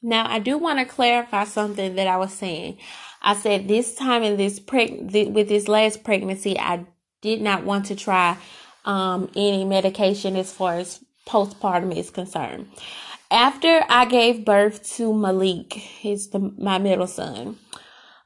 Now, 0.00 0.30
I 0.30 0.38
do 0.38 0.58
want 0.58 0.78
to 0.78 0.84
clarify 0.84 1.44
something 1.44 1.96
that 1.96 2.06
I 2.06 2.16
was 2.16 2.32
saying. 2.32 2.78
I 3.20 3.34
said 3.34 3.66
this 3.66 3.94
time 3.94 4.22
in 4.22 4.36
this 4.36 4.60
preg- 4.60 5.32
with 5.32 5.48
this 5.48 5.66
last 5.66 6.04
pregnancy, 6.04 6.58
I 6.58 6.86
did 7.20 7.42
not 7.42 7.64
want 7.64 7.86
to 7.86 7.96
try 7.96 8.36
um, 8.84 9.30
any 9.36 9.64
medication 9.64 10.36
as 10.36 10.52
far 10.52 10.74
as 10.74 11.00
postpartum 11.26 11.96
is 11.96 12.10
concerned. 12.10 12.68
After 13.30 13.84
I 13.88 14.06
gave 14.06 14.44
birth 14.44 14.82
to 14.96 15.12
Malik, 15.12 15.74
he's 15.74 16.28
the, 16.28 16.38
my 16.38 16.78
middle 16.78 17.06
son, 17.06 17.58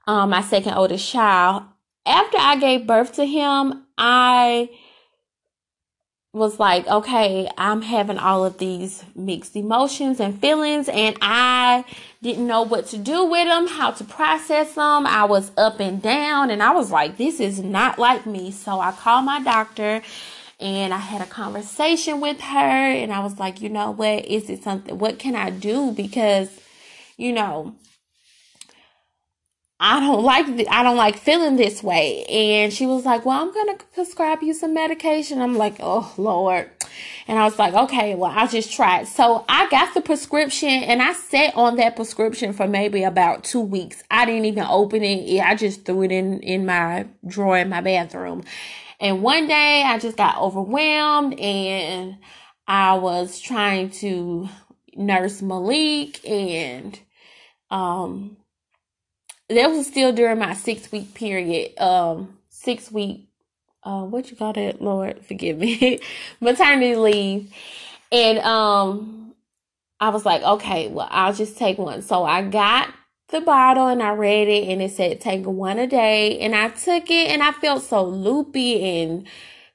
um, 0.06 0.30
my 0.30 0.42
second 0.42 0.74
oldest 0.74 1.10
child. 1.10 1.64
After 2.06 2.38
I 2.38 2.56
gave 2.56 2.86
birth 2.86 3.14
to 3.14 3.24
him, 3.24 3.84
I 3.98 4.70
was 6.32 6.58
like, 6.58 6.86
okay, 6.86 7.48
I'm 7.58 7.82
having 7.82 8.16
all 8.16 8.44
of 8.44 8.56
these 8.58 9.04
mixed 9.14 9.54
emotions 9.54 10.18
and 10.18 10.40
feelings, 10.40 10.88
and 10.88 11.16
I 11.20 11.84
didn't 12.22 12.46
know 12.46 12.62
what 12.62 12.86
to 12.88 12.98
do 12.98 13.24
with 13.26 13.46
them, 13.46 13.66
how 13.66 13.90
to 13.90 14.04
process 14.04 14.74
them. 14.74 15.06
I 15.06 15.24
was 15.24 15.50
up 15.56 15.78
and 15.78 16.00
down, 16.00 16.50
and 16.50 16.62
I 16.62 16.70
was 16.72 16.90
like, 16.90 17.18
this 17.18 17.38
is 17.38 17.60
not 17.60 17.98
like 17.98 18.24
me. 18.24 18.50
So 18.50 18.80
I 18.80 18.92
called 18.92 19.26
my 19.26 19.42
doctor 19.42 20.02
and 20.62 20.94
I 20.94 20.98
had 20.98 21.20
a 21.20 21.26
conversation 21.26 22.20
with 22.20 22.40
her 22.40 22.58
and 22.58 23.12
I 23.12 23.20
was 23.20 23.38
like, 23.38 23.60
you 23.60 23.68
know 23.68 23.90
what, 23.90 24.24
is 24.24 24.48
it 24.48 24.62
something 24.62 24.96
what 24.96 25.18
can 25.18 25.34
I 25.34 25.50
do 25.50 25.92
because 25.92 26.48
you 27.16 27.32
know 27.32 27.74
I 29.80 29.98
don't 29.98 30.22
like 30.22 30.56
the, 30.56 30.68
I 30.68 30.84
don't 30.84 30.96
like 30.96 31.16
feeling 31.16 31.56
this 31.56 31.82
way 31.82 32.24
and 32.26 32.72
she 32.72 32.86
was 32.86 33.04
like, 33.04 33.26
"Well, 33.26 33.42
I'm 33.42 33.52
going 33.52 33.76
to 33.76 33.84
prescribe 33.86 34.40
you 34.40 34.54
some 34.54 34.72
medication." 34.74 35.42
I'm 35.42 35.56
like, 35.56 35.76
"Oh, 35.80 36.14
lord." 36.16 36.70
And 37.28 37.38
I 37.38 37.44
was 37.44 37.58
like, 37.58 37.74
okay, 37.74 38.14
well, 38.14 38.32
I'll 38.34 38.48
just 38.48 38.72
try 38.72 39.00
it. 39.00 39.08
So 39.08 39.44
I 39.48 39.68
got 39.70 39.94
the 39.94 40.00
prescription 40.00 40.68
and 40.68 41.00
I 41.02 41.12
sat 41.12 41.54
on 41.56 41.76
that 41.76 41.96
prescription 41.96 42.52
for 42.52 42.66
maybe 42.66 43.04
about 43.04 43.44
two 43.44 43.60
weeks. 43.60 44.02
I 44.10 44.24
didn't 44.24 44.44
even 44.46 44.64
open 44.64 45.02
it. 45.02 45.40
I 45.40 45.54
just 45.54 45.84
threw 45.84 46.02
it 46.02 46.12
in, 46.12 46.40
in 46.40 46.66
my 46.66 47.06
drawer 47.26 47.58
in 47.58 47.68
my 47.68 47.80
bathroom. 47.80 48.44
And 49.02 49.22
one 49.22 49.48
day 49.48 49.82
I 49.84 49.98
just 49.98 50.16
got 50.16 50.38
overwhelmed 50.38 51.38
and 51.38 52.16
I 52.66 52.94
was 52.94 53.40
trying 53.40 53.90
to 53.90 54.48
nurse 54.96 55.42
Malik 55.42 56.26
and, 56.26 56.98
um, 57.70 58.38
that 59.48 59.66
was 59.66 59.86
still 59.86 60.12
during 60.12 60.38
my 60.38 60.54
six 60.54 60.90
week 60.92 61.12
period, 61.14 61.78
um, 61.78 62.38
six 62.48 62.90
week 62.90 63.28
uh, 63.84 64.04
what 64.04 64.30
you 64.30 64.36
call 64.36 64.52
that? 64.52 64.80
Lord, 64.80 65.24
forgive 65.26 65.58
me, 65.58 66.00
maternity 66.40 66.96
leave. 66.96 67.52
And 68.10 68.38
um, 68.38 69.34
I 69.98 70.10
was 70.10 70.24
like, 70.24 70.42
okay, 70.42 70.88
well, 70.88 71.08
I'll 71.10 71.34
just 71.34 71.58
take 71.58 71.78
one. 71.78 72.02
So 72.02 72.24
I 72.24 72.42
got 72.42 72.94
the 73.32 73.40
bottle 73.40 73.88
and 73.88 74.02
I 74.02 74.12
read 74.12 74.48
it 74.48 74.68
and 74.68 74.80
it 74.80 74.92
said 74.92 75.20
take 75.20 75.44
one 75.44 75.78
a 75.78 75.86
day. 75.86 76.38
And 76.38 76.54
I 76.54 76.68
took 76.68 77.10
it 77.10 77.28
and 77.28 77.42
I 77.42 77.52
felt 77.52 77.82
so 77.82 78.04
loopy 78.04 79.02
and 79.02 79.26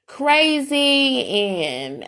crazy 0.06 1.26
and 1.26 2.08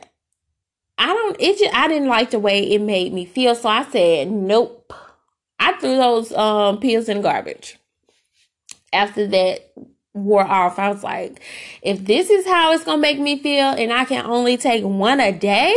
I 0.97 1.07
don't 1.07 1.35
it 1.39 1.59
just 1.59 1.75
I 1.75 1.88
didn't 1.89 2.07
like 2.07 2.31
the 2.31 2.39
way 2.39 2.62
it 2.71 2.81
made 2.81 3.13
me 3.13 3.25
feel. 3.25 3.55
So 3.55 3.67
I 3.67 3.83
said, 3.89 4.31
nope. 4.31 4.93
I 5.59 5.73
threw 5.73 5.97
those 5.97 6.31
um 6.31 6.79
pills 6.79 7.09
in 7.09 7.21
garbage. 7.21 7.77
After 8.93 9.27
that 9.27 9.73
wore 10.13 10.43
off. 10.43 10.79
I 10.79 10.89
was 10.89 11.03
like, 11.03 11.41
if 11.81 12.05
this 12.05 12.29
is 12.29 12.45
how 12.45 12.73
it's 12.73 12.83
gonna 12.83 13.01
make 13.01 13.19
me 13.19 13.39
feel, 13.39 13.67
and 13.67 13.91
I 13.91 14.05
can 14.05 14.25
only 14.25 14.57
take 14.57 14.83
one 14.83 15.19
a 15.19 15.31
day, 15.31 15.75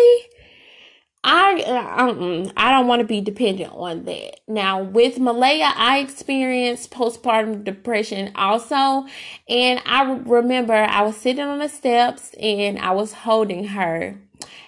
I 1.24 1.62
uh, 1.62 2.50
I 2.56 2.72
don't 2.72 2.88
want 2.88 3.00
to 3.00 3.06
be 3.06 3.20
dependent 3.20 3.72
on 3.72 4.04
that. 4.04 4.40
Now 4.48 4.82
with 4.82 5.20
Malaya, 5.20 5.72
I 5.76 5.98
experienced 5.98 6.90
postpartum 6.90 7.62
depression 7.62 8.32
also, 8.34 9.06
and 9.48 9.80
I 9.86 10.12
remember 10.24 10.74
I 10.74 11.02
was 11.02 11.16
sitting 11.16 11.44
on 11.44 11.60
the 11.60 11.68
steps 11.68 12.34
and 12.40 12.78
I 12.78 12.90
was 12.90 13.12
holding 13.12 13.68
her 13.68 14.18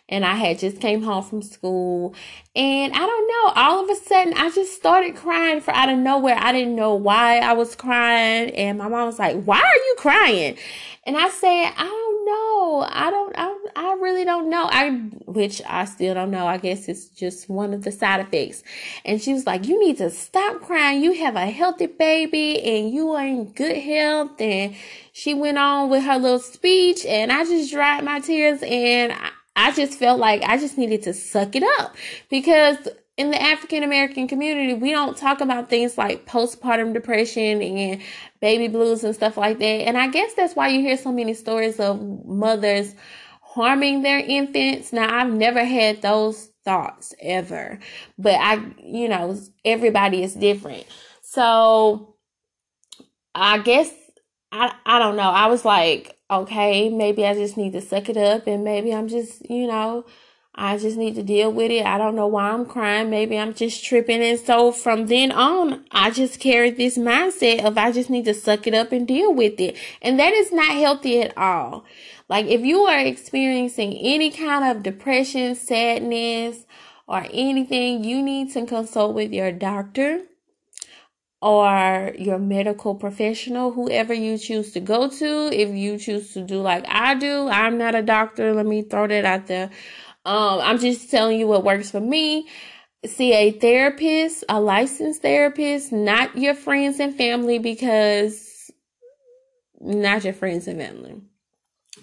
and 0.08 0.24
I 0.24 0.34
had 0.34 0.58
just 0.60 0.80
came 0.80 1.02
home 1.02 1.24
from 1.24 1.42
school 1.42 2.14
and 2.54 2.92
I 2.92 2.98
don't 2.98 3.28
know, 3.28 3.60
all 3.60 3.82
of 3.82 3.90
a 3.90 3.96
sudden 3.96 4.34
I 4.34 4.50
just 4.50 4.74
started 4.74 5.16
crying 5.16 5.60
for 5.60 5.74
out 5.74 5.88
of 5.88 5.98
nowhere. 5.98 6.36
I 6.38 6.52
didn't 6.52 6.76
know 6.76 6.94
why 6.94 7.38
I 7.38 7.54
was 7.54 7.74
crying 7.74 8.50
and 8.50 8.78
my 8.78 8.86
mom 8.86 9.06
was 9.06 9.18
like, 9.18 9.42
"Why 9.42 9.58
are 9.58 9.84
you 9.86 9.94
crying?" 9.98 10.56
And 11.04 11.16
I 11.16 11.28
said, 11.30 11.72
"I 11.76 11.84
don't 11.84 12.13
know. 12.24 12.86
I 12.88 13.10
don't 13.10 13.34
I, 13.36 13.56
I 13.76 13.92
really 14.00 14.24
don't 14.24 14.50
know." 14.50 14.68
I 14.70 14.90
which 15.26 15.62
I 15.66 15.84
still 15.84 16.14
don't 16.14 16.30
know. 16.30 16.46
I 16.46 16.58
guess 16.58 16.88
it's 16.88 17.08
just 17.08 17.48
one 17.48 17.74
of 17.74 17.84
the 17.84 17.92
side 17.92 18.20
effects. 18.20 18.62
And 19.04 19.20
she 19.20 19.32
was 19.32 19.46
like, 19.46 19.66
"You 19.66 19.78
need 19.78 19.98
to 19.98 20.10
stop 20.10 20.60
crying. 20.62 21.02
You 21.02 21.12
have 21.14 21.36
a 21.36 21.46
healthy 21.46 21.86
baby 21.86 22.62
and 22.62 22.92
you 22.92 23.10
are 23.10 23.26
in 23.26 23.52
good 23.52 23.76
health." 23.76 24.40
And 24.40 24.74
she 25.12 25.34
went 25.34 25.58
on 25.58 25.90
with 25.90 26.04
her 26.04 26.18
little 26.18 26.38
speech 26.38 27.04
and 27.06 27.30
I 27.30 27.44
just 27.44 27.72
dried 27.72 28.04
my 28.04 28.20
tears 28.20 28.60
and 28.62 29.12
I, 29.12 29.30
I 29.56 29.72
just 29.72 29.98
felt 29.98 30.18
like 30.18 30.42
I 30.42 30.58
just 30.58 30.76
needed 30.76 31.02
to 31.04 31.12
suck 31.12 31.54
it 31.54 31.62
up 31.78 31.94
because 32.28 32.88
in 33.16 33.30
the 33.30 33.40
African 33.40 33.82
American 33.82 34.26
community, 34.26 34.74
we 34.74 34.90
don't 34.90 35.16
talk 35.16 35.40
about 35.40 35.70
things 35.70 35.96
like 35.96 36.26
postpartum 36.26 36.92
depression 36.92 37.62
and 37.62 38.02
baby 38.40 38.68
blues 38.68 39.04
and 39.04 39.14
stuff 39.14 39.36
like 39.36 39.58
that. 39.58 39.64
And 39.64 39.96
I 39.96 40.08
guess 40.08 40.34
that's 40.34 40.56
why 40.56 40.68
you 40.68 40.80
hear 40.80 40.96
so 40.96 41.12
many 41.12 41.34
stories 41.34 41.78
of 41.78 42.00
mothers 42.26 42.94
harming 43.42 44.02
their 44.02 44.18
infants. 44.18 44.92
Now, 44.92 45.16
I've 45.16 45.32
never 45.32 45.64
had 45.64 46.02
those 46.02 46.50
thoughts 46.64 47.14
ever, 47.20 47.78
but 48.18 48.34
I, 48.34 48.54
you 48.82 49.08
know, 49.08 49.38
everybody 49.64 50.24
is 50.24 50.34
different. 50.34 50.84
So 51.22 52.16
I 53.34 53.58
guess 53.58 53.92
I 54.52 54.74
I 54.84 54.98
don't 54.98 55.16
know. 55.16 55.30
I 55.30 55.46
was 55.46 55.64
like, 55.64 56.16
okay, 56.30 56.88
maybe 56.88 57.26
I 57.26 57.34
just 57.34 57.56
need 57.56 57.72
to 57.74 57.80
suck 57.80 58.08
it 58.08 58.16
up 58.16 58.46
and 58.46 58.64
maybe 58.64 58.92
I'm 58.92 59.08
just, 59.08 59.48
you 59.48 59.66
know, 59.68 60.04
I 60.56 60.78
just 60.78 60.96
need 60.96 61.16
to 61.16 61.22
deal 61.22 61.50
with 61.50 61.72
it. 61.72 61.84
I 61.84 61.98
don't 61.98 62.14
know 62.14 62.28
why 62.28 62.50
I'm 62.50 62.64
crying. 62.64 63.10
Maybe 63.10 63.36
I'm 63.36 63.54
just 63.54 63.84
tripping. 63.84 64.22
And 64.22 64.38
so 64.38 64.70
from 64.70 65.06
then 65.06 65.32
on, 65.32 65.84
I 65.90 66.12
just 66.12 66.38
carried 66.38 66.76
this 66.76 66.96
mindset 66.96 67.64
of 67.64 67.76
I 67.76 67.90
just 67.90 68.08
need 68.08 68.24
to 68.26 68.34
suck 68.34 68.68
it 68.68 68.74
up 68.74 68.92
and 68.92 69.06
deal 69.06 69.34
with 69.34 69.58
it. 69.58 69.76
And 70.00 70.18
that 70.20 70.32
is 70.32 70.52
not 70.52 70.70
healthy 70.70 71.20
at 71.20 71.36
all. 71.36 71.84
Like 72.28 72.46
if 72.46 72.60
you 72.60 72.82
are 72.82 73.00
experiencing 73.00 73.94
any 73.94 74.30
kind 74.30 74.64
of 74.64 74.84
depression, 74.84 75.56
sadness, 75.56 76.64
or 77.08 77.26
anything, 77.32 78.04
you 78.04 78.22
need 78.22 78.52
to 78.52 78.64
consult 78.64 79.14
with 79.14 79.32
your 79.32 79.50
doctor 79.50 80.22
or 81.42 82.14
your 82.18 82.38
medical 82.38 82.94
professional, 82.94 83.72
whoever 83.72 84.14
you 84.14 84.38
choose 84.38 84.72
to 84.72 84.80
go 84.80 85.10
to. 85.10 85.50
If 85.52 85.68
you 85.74 85.98
choose 85.98 86.32
to 86.32 86.42
do 86.42 86.62
like 86.62 86.86
I 86.88 87.14
do, 87.16 87.48
I'm 87.48 87.76
not 87.76 87.94
a 87.94 88.00
doctor. 88.00 88.54
Let 88.54 88.64
me 88.64 88.80
throw 88.80 89.06
that 89.08 89.26
out 89.26 89.46
there. 89.48 89.70
Um, 90.24 90.60
I'm 90.62 90.78
just 90.78 91.10
telling 91.10 91.38
you 91.38 91.46
what 91.46 91.64
works 91.64 91.90
for 91.90 92.00
me. 92.00 92.48
See 93.04 93.34
a 93.34 93.50
therapist, 93.50 94.44
a 94.48 94.60
licensed 94.60 95.22
therapist, 95.22 95.92
not 95.92 96.36
your 96.38 96.54
friends 96.54 97.00
and 97.00 97.14
family 97.14 97.58
because 97.58 98.70
not 99.80 100.24
your 100.24 100.32
friends 100.32 100.66
and 100.66 100.80
family. 100.80 101.20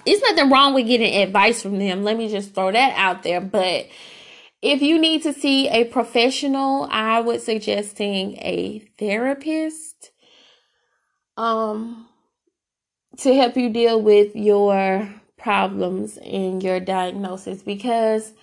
It's 0.06 0.22
nothing 0.22 0.52
wrong 0.52 0.74
with 0.74 0.88
getting 0.88 1.22
advice 1.22 1.62
from 1.62 1.80
them. 1.80 2.04
Let 2.04 2.18
me 2.18 2.30
just 2.30 2.54
throw 2.54 2.72
that 2.72 2.94
out 2.96 3.24
there. 3.24 3.42
But 3.42 3.88
if 4.62 4.82
you 4.82 5.00
need 5.00 5.24
to 5.24 5.34
see 5.34 5.68
a 5.70 5.86
professional, 5.86 6.88
I 6.92 7.20
would 7.20 7.42
suggest 7.42 7.98
seeing 7.98 8.38
a 8.38 8.80
therapist 8.98 10.12
um 11.38 12.08
to 13.18 13.34
help 13.34 13.56
you 13.58 13.70
deal 13.70 14.02
with 14.02 14.36
your 14.36 15.21
problems 15.42 16.18
in 16.18 16.62
your 16.62 16.80
diagnosis 16.80 17.64
because 17.64 18.34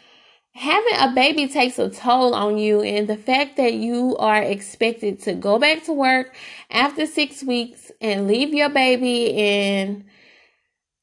having 0.54 0.94
a 0.98 1.12
baby 1.14 1.46
takes 1.46 1.78
a 1.78 1.88
toll 1.88 2.34
on 2.34 2.58
you 2.58 2.80
and 2.82 3.08
the 3.08 3.16
fact 3.16 3.56
that 3.56 3.74
you 3.74 4.16
are 4.18 4.42
expected 4.42 5.20
to 5.22 5.34
go 5.34 5.58
back 5.58 5.84
to 5.84 5.92
work 5.92 6.34
after 6.70 7.06
6 7.06 7.42
weeks 7.44 7.92
and 8.00 8.26
leave 8.26 8.52
your 8.52 8.68
baby 8.68 9.34
and 9.34 10.04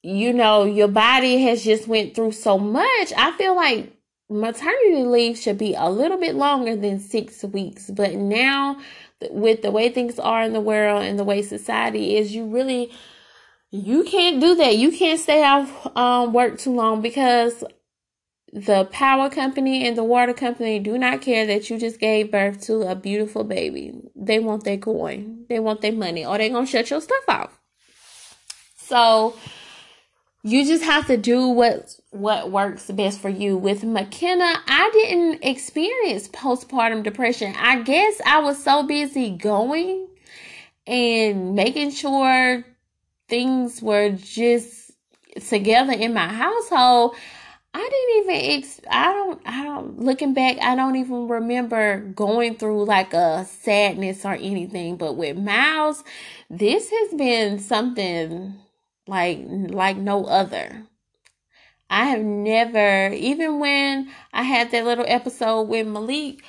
you 0.01 0.33
know 0.33 0.65
your 0.65 0.87
body 0.87 1.41
has 1.43 1.63
just 1.63 1.87
went 1.87 2.13
through 2.13 2.31
so 2.31 2.57
much 2.57 3.13
i 3.17 3.31
feel 3.37 3.55
like 3.55 3.95
maternity 4.29 5.03
leave 5.03 5.37
should 5.37 5.57
be 5.57 5.75
a 5.75 5.89
little 5.89 6.17
bit 6.17 6.35
longer 6.35 6.75
than 6.75 6.99
six 6.99 7.43
weeks. 7.43 7.89
But 7.89 8.13
now, 8.15 8.79
with 9.29 9.61
the 9.61 9.71
way 9.71 9.89
things 9.89 10.19
are 10.19 10.43
in 10.43 10.53
the 10.53 10.61
world 10.61 11.03
and 11.03 11.19
the 11.19 11.23
way 11.23 11.41
society 11.41 12.17
is, 12.17 12.33
you 12.33 12.45
really 12.45 12.91
you 13.75 14.03
can't 14.03 14.39
do 14.39 14.55
that. 14.55 14.77
You 14.77 14.91
can't 14.91 15.19
stay 15.19 15.43
off 15.43 15.95
um, 15.97 16.33
work 16.33 16.57
too 16.57 16.73
long 16.73 17.01
because 17.01 17.63
the 18.53 18.85
power 18.85 19.29
company 19.29 19.85
and 19.85 19.97
the 19.97 20.03
water 20.03 20.33
company 20.33 20.79
do 20.79 20.97
not 20.97 21.21
care 21.21 21.45
that 21.45 21.69
you 21.69 21.77
just 21.77 21.99
gave 21.99 22.31
birth 22.31 22.61
to 22.61 22.83
a 22.83 22.95
beautiful 22.95 23.43
baby. 23.43 23.93
They 24.15 24.39
want 24.39 24.63
their 24.63 24.77
coin. 24.77 25.45
They 25.49 25.59
want 25.59 25.81
their 25.81 25.91
money, 25.91 26.25
or 26.25 26.37
they're 26.37 26.49
gonna 26.49 26.65
shut 26.65 26.89
your 26.89 27.01
stuff 27.01 27.23
off. 27.27 27.59
So 28.77 29.35
you 30.43 30.65
just 30.65 30.83
have 30.83 31.07
to 31.07 31.17
do 31.17 31.49
what 31.49 31.95
what 32.11 32.51
works 32.51 32.89
best 32.91 33.19
for 33.19 33.29
you. 33.29 33.57
With 33.57 33.83
McKenna, 33.83 34.53
I 34.67 34.89
didn't 34.93 35.43
experience 35.43 36.29
postpartum 36.29 37.03
depression. 37.03 37.53
I 37.57 37.81
guess 37.81 38.21
I 38.25 38.39
was 38.39 38.63
so 38.63 38.83
busy 38.83 39.31
going 39.31 40.07
and 40.87 41.55
making 41.55 41.91
sure 41.91 42.63
things 43.27 43.81
were 43.81 44.11
just 44.11 44.91
together 45.47 45.93
in 45.93 46.13
my 46.13 46.27
household. 46.27 47.15
I 47.73 47.79
didn't 47.79 48.33
even 48.33 48.59
ex- 48.59 48.81
I 48.89 49.11
don't 49.11 49.41
I 49.45 49.63
don't 49.63 49.99
looking 49.99 50.33
back 50.33 50.57
I 50.61 50.75
don't 50.75 50.95
even 50.95 51.27
remember 51.27 51.99
going 51.99 52.55
through 52.55 52.85
like 52.85 53.13
a 53.13 53.43
sadness 53.43 54.23
or 54.23 54.35
anything 54.35 54.95
but 54.95 55.17
with 55.17 55.35
Miles 55.37 56.01
this 56.49 56.89
has 56.89 57.13
been 57.15 57.59
something 57.59 58.55
like 59.07 59.39
like 59.49 59.97
no 59.97 60.25
other. 60.25 60.85
I 61.89 62.05
have 62.05 62.21
never, 62.21 63.13
even 63.13 63.59
when 63.59 64.09
I 64.33 64.41
had 64.41 64.71
that 64.71 64.85
little 64.85 65.05
episode 65.07 65.63
with 65.63 65.85
Malik, 65.85 66.43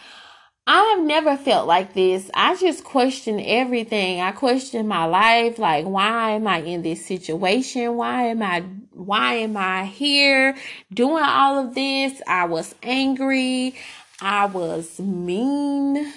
I 0.69 0.97
have 0.97 1.07
never 1.07 1.37
felt 1.37 1.69
like 1.69 1.95
this. 1.95 2.29
I 2.35 2.57
just 2.57 2.83
question 2.83 3.41
everything. 3.41 4.21
I 4.21 4.33
question 4.33 4.89
my 4.89 5.05
life. 5.05 5.61
Like, 5.61 5.85
why 5.85 6.33
am 6.33 6.49
I 6.49 6.59
in 6.59 6.83
this 6.83 7.07
situation? 7.07 7.95
Why 7.95 8.25
am 8.25 8.43
I, 8.43 8.65
why 8.91 9.35
am 9.35 9.57
I 9.57 9.85
here 9.85 10.57
doing 10.93 11.23
all 11.23 11.65
of 11.65 11.77
this? 11.77 12.21
I 12.27 12.47
was 12.47 12.75
angry. 12.83 13.77
I 14.21 14.47
was 14.47 14.99
mean. 14.99 16.13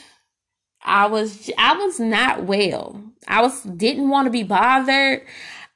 I 0.82 1.06
was, 1.06 1.52
I 1.56 1.78
was 1.78 2.00
not 2.00 2.46
well. 2.46 3.04
I 3.28 3.44
was, 3.44 3.62
didn't 3.62 4.10
want 4.10 4.26
to 4.26 4.32
be 4.32 4.44
bothered. 4.44 5.28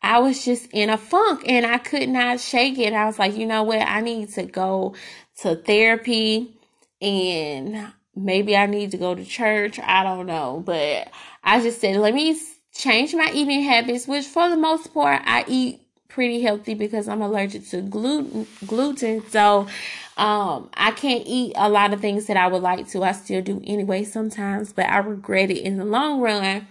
I 0.01 0.17
was 0.17 0.43
just 0.43 0.67
in 0.71 0.89
a 0.89 0.97
funk 0.97 1.43
and 1.45 1.65
I 1.65 1.77
could 1.77 2.09
not 2.09 2.39
shake 2.39 2.79
it. 2.79 2.93
I 2.93 3.05
was 3.05 3.19
like, 3.19 3.37
you 3.37 3.45
know 3.45 3.61
what? 3.61 3.81
I 3.81 4.01
need 4.01 4.29
to 4.33 4.43
go 4.43 4.95
to 5.41 5.57
therapy 5.57 6.57
and 6.99 7.93
maybe 8.15 8.55
I 8.55 8.65
need 8.65 8.91
to 8.91 8.97
go 8.97 9.15
to 9.15 9.25
church. 9.25 9.79
I 9.79 10.03
don't 10.03 10.25
know. 10.25 10.63
But 10.65 11.09
I 11.43 11.61
just 11.61 11.81
said, 11.81 11.97
let 11.97 12.13
me 12.13 12.39
change 12.73 13.13
my 13.13 13.31
eating 13.33 13.61
habits, 13.63 14.07
which 14.07 14.25
for 14.25 14.49
the 14.49 14.57
most 14.57 14.93
part, 14.93 15.21
I 15.25 15.45
eat 15.47 15.81
pretty 16.07 16.41
healthy 16.41 16.75
because 16.75 17.07
I'm 17.07 17.23
allergic 17.23 17.67
to 17.69 17.81
gluten 17.81 18.45
gluten. 18.67 19.27
So 19.29 19.67
um 20.15 20.69
I 20.75 20.91
can't 20.91 21.23
eat 21.25 21.53
a 21.55 21.69
lot 21.69 21.91
of 21.91 22.01
things 22.01 22.27
that 22.27 22.37
I 22.37 22.47
would 22.47 22.61
like 22.61 22.87
to. 22.89 23.03
I 23.03 23.13
still 23.13 23.41
do 23.41 23.61
anyway 23.65 24.03
sometimes, 24.03 24.73
but 24.73 24.85
I 24.85 24.99
regret 24.99 25.49
it 25.49 25.57
in 25.59 25.77
the 25.77 25.85
long 25.85 26.21
run. 26.21 26.67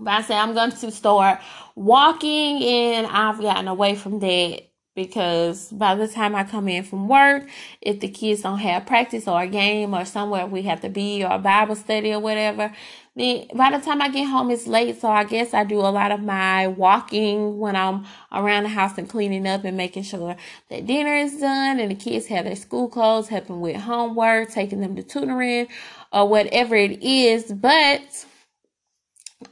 But 0.00 0.10
I 0.10 0.22
say 0.22 0.34
I'm 0.34 0.54
going 0.54 0.72
to 0.72 0.90
start 0.90 1.40
walking 1.76 2.62
and 2.64 3.06
I've 3.06 3.40
gotten 3.40 3.68
away 3.68 3.94
from 3.94 4.18
that 4.18 4.62
because 5.06 5.72
by 5.72 5.94
the 5.94 6.06
time 6.06 6.34
I 6.34 6.44
come 6.44 6.68
in 6.68 6.84
from 6.84 7.08
work, 7.08 7.48
if 7.80 8.00
the 8.00 8.08
kids 8.08 8.42
don't 8.42 8.58
have 8.58 8.84
practice 8.84 9.26
or 9.26 9.40
a 9.40 9.46
game 9.46 9.94
or 9.94 10.04
somewhere 10.04 10.46
we 10.46 10.62
have 10.62 10.82
to 10.82 10.90
be 10.90 11.24
or 11.24 11.32
a 11.32 11.38
Bible 11.38 11.74
study 11.74 12.12
or 12.12 12.20
whatever, 12.20 12.70
then 13.16 13.46
by 13.54 13.70
the 13.70 13.82
time 13.82 14.02
I 14.02 14.10
get 14.10 14.26
home, 14.26 14.50
it's 14.50 14.66
late. 14.66 15.00
So 15.00 15.08
I 15.08 15.24
guess 15.24 15.54
I 15.54 15.64
do 15.64 15.78
a 15.80 15.88
lot 15.88 16.12
of 16.12 16.20
my 16.20 16.66
walking 16.66 17.58
when 17.58 17.76
I'm 17.76 18.04
around 18.30 18.64
the 18.64 18.68
house 18.68 18.98
and 18.98 19.08
cleaning 19.08 19.46
up 19.46 19.64
and 19.64 19.76
making 19.76 20.02
sure 20.02 20.36
that 20.68 20.86
dinner 20.86 21.16
is 21.16 21.40
done 21.40 21.80
and 21.80 21.90
the 21.90 21.94
kids 21.94 22.26
have 22.26 22.44
their 22.44 22.56
school 22.56 22.88
clothes, 22.88 23.28
helping 23.28 23.60
with 23.60 23.76
homework, 23.76 24.50
taking 24.50 24.80
them 24.80 24.96
to 24.96 25.02
tutoring 25.02 25.68
or 26.12 26.28
whatever 26.28 26.76
it 26.76 27.02
is. 27.02 27.52
But 27.52 28.26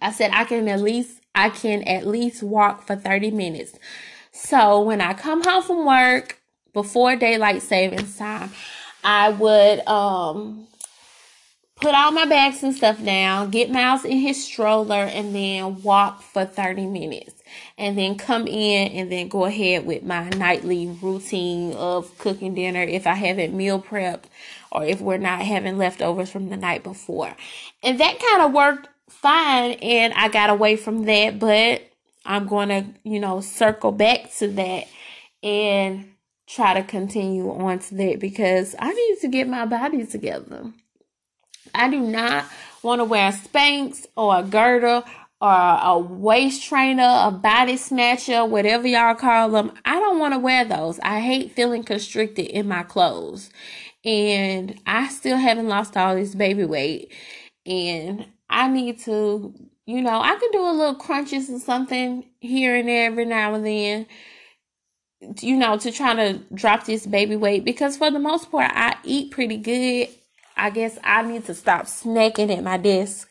I 0.02 0.12
said 0.12 0.30
I 0.34 0.44
can 0.44 0.68
at 0.68 0.82
least 0.82 1.20
I 1.34 1.48
can 1.50 1.82
at 1.84 2.06
least 2.06 2.42
walk 2.42 2.86
for 2.86 2.96
30 2.96 3.30
minutes. 3.30 3.78
So 4.38 4.80
when 4.82 5.00
I 5.00 5.14
come 5.14 5.42
home 5.42 5.62
from 5.62 5.84
work 5.84 6.38
before 6.72 7.16
daylight 7.16 7.60
savings 7.60 8.16
time, 8.16 8.50
I 9.02 9.30
would 9.30 9.86
um 9.86 10.68
put 11.80 11.94
all 11.94 12.12
my 12.12 12.24
bags 12.24 12.62
and 12.62 12.74
stuff 12.74 13.02
down, 13.04 13.50
get 13.50 13.70
Miles 13.70 14.04
in 14.04 14.18
his 14.18 14.42
stroller, 14.42 15.04
and 15.04 15.34
then 15.34 15.82
walk 15.82 16.22
for 16.22 16.44
30 16.44 16.86
minutes. 16.86 17.34
And 17.76 17.96
then 17.96 18.16
come 18.16 18.46
in 18.46 18.92
and 18.92 19.10
then 19.10 19.28
go 19.28 19.44
ahead 19.44 19.86
with 19.86 20.02
my 20.02 20.28
nightly 20.30 20.86
routine 21.00 21.72
of 21.74 22.16
cooking 22.18 22.54
dinner 22.54 22.82
if 22.82 23.06
I 23.06 23.14
haven't 23.14 23.54
meal 23.56 23.80
prepped 23.80 24.24
or 24.70 24.84
if 24.84 25.00
we're 25.00 25.18
not 25.18 25.42
having 25.42 25.78
leftovers 25.78 26.30
from 26.30 26.48
the 26.48 26.56
night 26.56 26.82
before. 26.82 27.34
And 27.82 27.98
that 28.00 28.18
kind 28.18 28.42
of 28.42 28.52
worked 28.52 28.88
fine 29.08 29.72
and 29.72 30.12
I 30.14 30.28
got 30.28 30.50
away 30.50 30.76
from 30.76 31.04
that, 31.04 31.38
but 31.38 31.87
I'm 32.28 32.46
going 32.46 32.68
to, 32.68 32.84
you 33.02 33.18
know, 33.18 33.40
circle 33.40 33.90
back 33.90 34.32
to 34.36 34.48
that 34.48 34.84
and 35.42 36.12
try 36.46 36.74
to 36.74 36.82
continue 36.82 37.50
on 37.50 37.78
to 37.78 37.94
that 37.94 38.20
because 38.20 38.76
I 38.78 38.92
need 38.92 39.16
to 39.22 39.28
get 39.28 39.48
my 39.48 39.66
body 39.66 40.06
together. 40.06 40.72
I 41.74 41.90
do 41.90 42.00
not 42.00 42.44
want 42.82 43.00
to 43.00 43.04
wear 43.04 43.28
a 43.28 43.32
Spanx 43.32 44.06
or 44.16 44.38
a 44.38 44.42
girdle 44.42 45.04
or 45.40 45.78
a 45.82 45.98
waist 45.98 46.64
trainer, 46.64 47.22
a 47.24 47.30
body 47.30 47.76
snatcher, 47.76 48.44
whatever 48.44 48.86
y'all 48.86 49.14
call 49.14 49.50
them. 49.50 49.72
I 49.84 49.98
don't 49.98 50.18
want 50.18 50.34
to 50.34 50.40
wear 50.40 50.64
those. 50.64 50.98
I 51.00 51.20
hate 51.20 51.52
feeling 51.52 51.84
constricted 51.84 52.46
in 52.46 52.68
my 52.68 52.82
clothes. 52.82 53.50
And 54.04 54.78
I 54.86 55.08
still 55.08 55.36
haven't 55.36 55.68
lost 55.68 55.96
all 55.96 56.14
this 56.14 56.34
baby 56.34 56.64
weight. 56.64 57.12
And 57.66 58.26
I 58.50 58.68
need 58.68 59.00
to, 59.00 59.54
you 59.88 60.02
know, 60.02 60.20
I 60.20 60.36
can 60.36 60.50
do 60.50 60.60
a 60.60 60.70
little 60.70 60.94
crunches 60.96 61.48
or 61.48 61.58
something 61.58 62.26
here 62.40 62.76
and 62.76 62.86
there 62.86 63.06
every 63.06 63.24
now 63.24 63.54
and 63.54 63.64
then, 63.64 64.06
you 65.40 65.56
know, 65.56 65.78
to 65.78 65.90
try 65.90 66.14
to 66.14 66.42
drop 66.52 66.84
this 66.84 67.06
baby 67.06 67.36
weight 67.36 67.64
because 67.64 67.96
for 67.96 68.10
the 68.10 68.18
most 68.18 68.50
part, 68.50 68.70
I 68.74 68.96
eat 69.02 69.30
pretty 69.30 69.56
good. 69.56 70.08
I 70.58 70.68
guess 70.68 70.98
I 71.02 71.22
need 71.22 71.46
to 71.46 71.54
stop 71.54 71.86
snacking 71.86 72.54
at 72.54 72.62
my 72.62 72.76
desk 72.76 73.30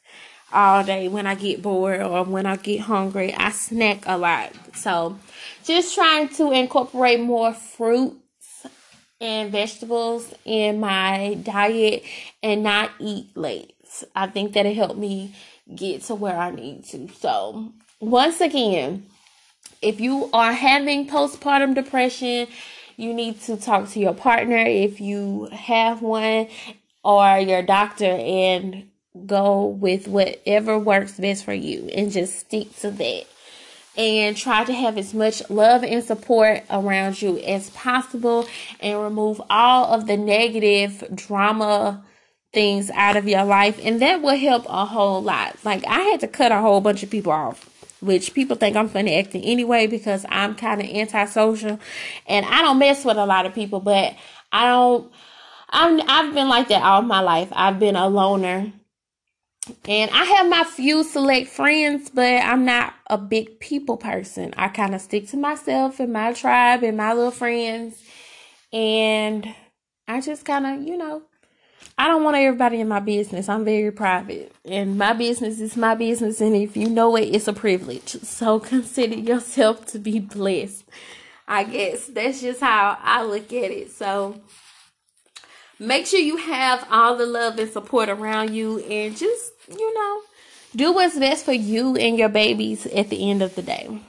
all 0.51 0.83
day 0.83 1.07
when 1.09 1.27
I 1.27 1.35
get 1.35 1.61
bored 1.61 2.01
or 2.01 2.23
when 2.23 2.47
I 2.47 2.55
get 2.55 2.79
hungry. 2.79 3.35
I 3.35 3.51
snack 3.51 4.05
a 4.07 4.17
lot. 4.17 4.51
So, 4.73 5.19
just 5.63 5.93
trying 5.93 6.29
to 6.29 6.51
incorporate 6.51 7.19
more 7.19 7.53
fruits 7.53 8.65
and 9.21 9.51
vegetables 9.51 10.33
in 10.43 10.79
my 10.79 11.37
diet 11.43 12.01
and 12.41 12.63
not 12.63 12.89
eat 12.99 13.37
late. 13.37 13.75
I 14.15 14.25
think 14.25 14.53
that'll 14.53 14.73
help 14.73 14.97
me 14.97 15.35
get 15.75 16.03
to 16.03 16.15
where 16.15 16.37
I 16.37 16.51
need 16.51 16.85
to. 16.85 17.07
So, 17.09 17.71
once 17.99 18.41
again, 18.41 19.05
if 19.81 19.99
you 19.99 20.29
are 20.33 20.53
having 20.53 21.07
postpartum 21.07 21.75
depression, 21.75 22.47
you 22.95 23.13
need 23.13 23.41
to 23.41 23.57
talk 23.57 23.89
to 23.89 23.99
your 23.99 24.13
partner 24.13 24.57
if 24.57 24.99
you 24.99 25.45
have 25.51 26.01
one 26.01 26.47
or 27.03 27.37
your 27.39 27.61
doctor 27.61 28.05
and 28.05 28.89
go 29.25 29.65
with 29.65 30.07
whatever 30.07 30.77
works 30.77 31.19
best 31.19 31.45
for 31.45 31.53
you 31.53 31.89
and 31.93 32.11
just 32.11 32.39
stick 32.39 32.75
to 32.77 32.91
that. 32.91 33.25
And 33.95 34.37
try 34.37 34.63
to 34.63 34.73
have 34.73 34.95
as 34.99 35.15
much 35.15 35.49
love 35.49 35.83
and 35.83 36.03
support 36.03 36.63
around 36.69 37.19
you 37.19 37.39
as 37.39 37.71
possible 37.71 38.47
and 38.79 39.01
remove 39.01 39.41
all 39.49 39.91
of 39.91 40.05
the 40.05 40.17
negative 40.17 41.03
drama 41.15 42.03
things 42.53 42.89
out 42.91 43.17
of 43.17 43.27
your 43.27 43.43
life 43.43 43.79
and 43.83 44.01
that 44.01 44.21
will 44.21 44.37
help 44.37 44.65
a 44.69 44.85
whole 44.85 45.21
lot 45.21 45.57
like 45.63 45.85
i 45.87 45.99
had 45.99 46.19
to 46.19 46.27
cut 46.27 46.51
a 46.51 46.59
whole 46.59 46.81
bunch 46.81 47.03
of 47.03 47.09
people 47.09 47.31
off 47.31 47.69
which 48.01 48.33
people 48.33 48.55
think 48.55 48.75
i'm 48.75 48.89
funny 48.89 49.15
acting 49.15 49.43
anyway 49.43 49.85
because 49.85 50.25
i'm 50.29 50.55
kind 50.55 50.81
of 50.81 50.87
antisocial 50.87 51.79
and 52.25 52.45
i 52.45 52.61
don't 52.61 52.79
mess 52.79 53.03
with 53.03 53.17
a 53.17 53.25
lot 53.25 53.45
of 53.45 53.53
people 53.53 53.79
but 53.79 54.15
i 54.51 54.65
don't 54.65 55.11
i'm 55.69 56.01
i've 56.09 56.33
been 56.33 56.47
like 56.47 56.69
that 56.69 56.81
all 56.81 57.01
my 57.01 57.19
life 57.19 57.49
i've 57.51 57.79
been 57.79 57.95
a 57.95 58.07
loner 58.07 58.71
and 59.85 60.11
I 60.11 60.23
have 60.23 60.49
my 60.49 60.63
few 60.63 61.03
select 61.03 61.49
friends, 61.49 62.09
but 62.09 62.43
I'm 62.43 62.65
not 62.65 62.93
a 63.09 63.17
big 63.17 63.59
people 63.59 63.97
person. 63.97 64.53
I 64.57 64.69
kind 64.69 64.95
of 64.95 65.01
stick 65.01 65.27
to 65.29 65.37
myself 65.37 65.99
and 65.99 66.13
my 66.13 66.33
tribe 66.33 66.83
and 66.83 66.97
my 66.97 67.13
little 67.13 67.31
friends. 67.31 68.01
And 68.71 69.53
I 70.07 70.21
just 70.21 70.45
kind 70.45 70.65
of, 70.65 70.87
you 70.87 70.97
know, 70.97 71.23
I 71.99 72.07
don't 72.07 72.23
want 72.23 72.37
everybody 72.37 72.79
in 72.79 72.87
my 72.87 72.99
business. 72.99 73.49
I'm 73.49 73.65
very 73.65 73.91
private. 73.91 74.53
And 74.63 74.97
my 74.97 75.13
business 75.13 75.59
is 75.59 75.75
my 75.75 75.95
business. 75.95 76.39
And 76.41 76.55
if 76.55 76.77
you 76.77 76.89
know 76.89 77.15
it, 77.15 77.23
it's 77.23 77.47
a 77.47 77.53
privilege. 77.53 78.09
So 78.21 78.59
consider 78.73 79.15
yourself 79.15 79.85
to 79.87 79.99
be 79.99 80.19
blessed. 80.19 80.85
I 81.47 81.63
guess 81.63 82.07
that's 82.07 82.41
just 82.41 82.61
how 82.61 82.97
I 83.01 83.23
look 83.23 83.51
at 83.51 83.71
it. 83.71 83.91
So 83.91 84.41
make 85.79 86.05
sure 86.05 86.19
you 86.19 86.37
have 86.37 86.85
all 86.91 87.17
the 87.17 87.25
love 87.25 87.57
and 87.57 87.71
support 87.71 88.09
around 88.09 88.53
you 88.53 88.79
and 88.79 89.17
just, 89.17 89.53
you 89.67 89.93
know, 89.93 90.21
do 90.75 90.93
what's 90.93 91.17
best 91.17 91.45
for 91.45 91.53
you 91.53 91.95
and 91.95 92.17
your 92.17 92.29
babies 92.29 92.85
at 92.87 93.09
the 93.09 93.31
end 93.31 93.41
of 93.41 93.55
the 93.55 93.63
day. 93.63 94.01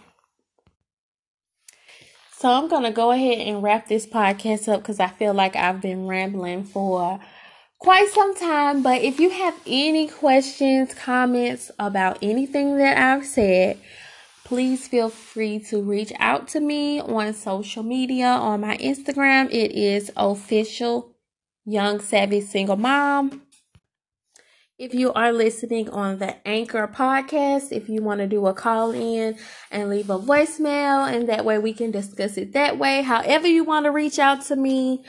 So 2.36 2.50
I'm 2.50 2.68
going 2.68 2.84
to 2.84 2.90
go 2.90 3.12
ahead 3.12 3.38
and 3.38 3.62
wrap 3.62 3.88
this 3.88 4.06
podcast 4.06 4.72
up 4.72 4.82
because 4.82 5.00
I 5.00 5.08
feel 5.08 5.32
like 5.32 5.56
I've 5.56 5.80
been 5.80 6.06
rambling 6.06 6.64
for 6.64 7.18
quite 7.78 8.08
some 8.10 8.34
time. 8.34 8.82
But 8.82 9.02
if 9.02 9.20
you 9.20 9.30
have 9.30 9.58
any 9.66 10.08
questions, 10.08 10.94
comments 10.94 11.70
about 11.78 12.18
anything 12.22 12.76
that 12.78 12.98
I've 12.98 13.26
said, 13.26 13.78
please 14.44 14.88
feel 14.88 15.10
free 15.10 15.58
to 15.70 15.82
reach 15.82 16.12
out 16.18 16.48
to 16.48 16.60
me 16.60 17.00
on 17.00 17.34
social 17.34 17.82
media. 17.82 18.26
On 18.26 18.60
my 18.60 18.76
Instagram, 18.78 19.50
it 19.50 19.72
is 19.72 20.10
official 20.16 21.14
young 21.64 22.00
savvy 22.00 22.40
single 22.40 22.76
mom. 22.76 23.42
If 24.78 24.94
you 24.94 25.12
are 25.12 25.32
listening 25.32 25.90
on 25.90 26.18
the 26.18 26.36
Anchor 26.46 26.86
podcast, 26.86 27.72
if 27.72 27.88
you 27.88 28.00
want 28.00 28.20
to 28.20 28.28
do 28.28 28.46
a 28.46 28.54
call 28.54 28.92
in 28.92 29.36
and 29.72 29.90
leave 29.90 30.08
a 30.08 30.20
voicemail, 30.20 31.12
and 31.12 31.28
that 31.28 31.44
way 31.44 31.58
we 31.58 31.72
can 31.72 31.90
discuss 31.90 32.36
it 32.36 32.52
that 32.52 32.78
way. 32.78 33.02
However, 33.02 33.48
you 33.48 33.64
want 33.64 33.86
to 33.86 33.90
reach 33.90 34.20
out 34.20 34.42
to 34.42 34.54
me, 34.54 35.02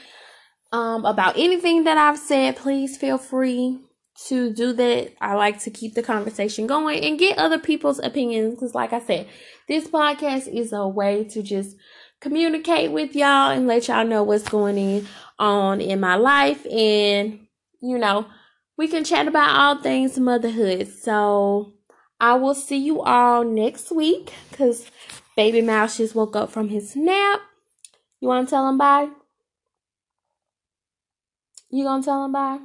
um, 0.71 1.05
about 1.05 1.37
anything 1.37 1.83
that 1.85 1.97
I've 1.97 2.19
said, 2.19 2.55
please 2.55 2.97
feel 2.97 3.17
free 3.17 3.79
to 4.27 4.53
do 4.53 4.73
that. 4.73 5.13
I 5.21 5.33
like 5.35 5.59
to 5.61 5.71
keep 5.71 5.95
the 5.95 6.03
conversation 6.03 6.67
going 6.67 7.03
and 7.03 7.19
get 7.19 7.37
other 7.37 7.59
people's 7.59 7.99
opinions 7.99 8.55
because, 8.55 8.75
like 8.75 8.93
I 8.93 8.99
said, 8.99 9.27
this 9.67 9.87
podcast 9.87 10.47
is 10.47 10.73
a 10.73 10.87
way 10.87 11.23
to 11.25 11.41
just 11.41 11.75
communicate 12.19 12.91
with 12.91 13.15
y'all 13.15 13.51
and 13.51 13.67
let 13.67 13.87
y'all 13.87 14.05
know 14.05 14.23
what's 14.23 14.47
going 14.47 15.07
on 15.37 15.81
in 15.81 15.99
my 15.99 16.15
life. 16.15 16.65
And, 16.65 17.47
you 17.81 17.97
know, 17.97 18.27
we 18.77 18.87
can 18.87 19.03
chat 19.03 19.27
about 19.27 19.55
all 19.55 19.81
things 19.81 20.19
motherhood. 20.19 20.87
So 20.87 21.73
I 22.19 22.35
will 22.35 22.55
see 22.55 22.77
you 22.77 23.01
all 23.01 23.43
next 23.43 23.91
week 23.91 24.33
because 24.51 24.89
Baby 25.35 25.61
Mouse 25.61 25.97
just 25.97 26.15
woke 26.15 26.35
up 26.35 26.51
from 26.51 26.69
his 26.69 26.95
nap. 26.95 27.41
You 28.19 28.27
want 28.27 28.47
to 28.47 28.49
tell 28.49 28.67
him 28.67 28.77
bye? 28.77 29.09
You 31.71 31.83
gonna 31.83 32.03
tell 32.03 32.25
him 32.25 32.31
bye? 32.31 32.59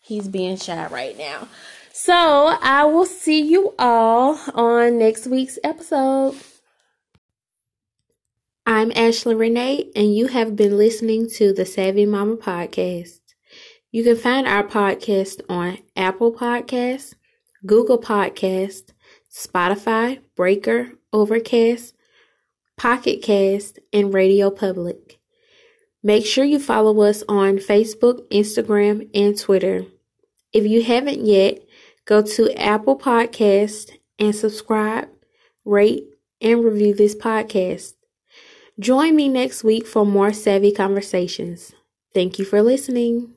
He's 0.00 0.26
being 0.26 0.56
shy 0.56 0.86
right 0.88 1.16
now. 1.16 1.46
So 1.92 2.12
I 2.14 2.84
will 2.84 3.06
see 3.06 3.40
you 3.40 3.74
all 3.78 4.40
on 4.54 4.98
next 4.98 5.28
week's 5.28 5.58
episode. 5.62 6.34
I'm 8.66 8.90
Ashley 8.96 9.36
Renee, 9.36 9.90
and 9.94 10.14
you 10.14 10.28
have 10.28 10.56
been 10.56 10.76
listening 10.76 11.28
to 11.36 11.52
the 11.52 11.64
Savvy 11.64 12.06
Mama 12.06 12.36
Podcast. 12.36 13.20
You 13.92 14.02
can 14.02 14.16
find 14.16 14.48
our 14.48 14.64
podcast 14.64 15.42
on 15.48 15.78
Apple 15.94 16.32
Podcasts, 16.32 17.14
Google 17.64 18.00
Podcasts, 18.00 18.92
Spotify, 19.32 20.20
Breaker, 20.34 20.92
Overcast, 21.12 21.94
Pocket 22.76 23.22
Cast, 23.22 23.78
and 23.92 24.12
Radio 24.12 24.50
Public. 24.50 25.21
Make 26.02 26.26
sure 26.26 26.44
you 26.44 26.58
follow 26.58 27.02
us 27.02 27.22
on 27.28 27.58
Facebook, 27.58 28.28
Instagram, 28.30 29.08
and 29.14 29.38
Twitter. 29.38 29.86
If 30.52 30.66
you 30.66 30.82
haven't 30.82 31.24
yet, 31.24 31.60
go 32.04 32.22
to 32.22 32.52
Apple 32.60 32.98
Podcast 32.98 33.92
and 34.18 34.34
subscribe, 34.34 35.08
rate, 35.64 36.04
and 36.40 36.64
review 36.64 36.94
this 36.94 37.14
podcast. 37.14 37.94
Join 38.80 39.14
me 39.14 39.28
next 39.28 39.62
week 39.62 39.86
for 39.86 40.04
more 40.04 40.32
savvy 40.32 40.72
conversations. 40.72 41.72
Thank 42.12 42.38
you 42.38 42.44
for 42.44 42.62
listening. 42.62 43.31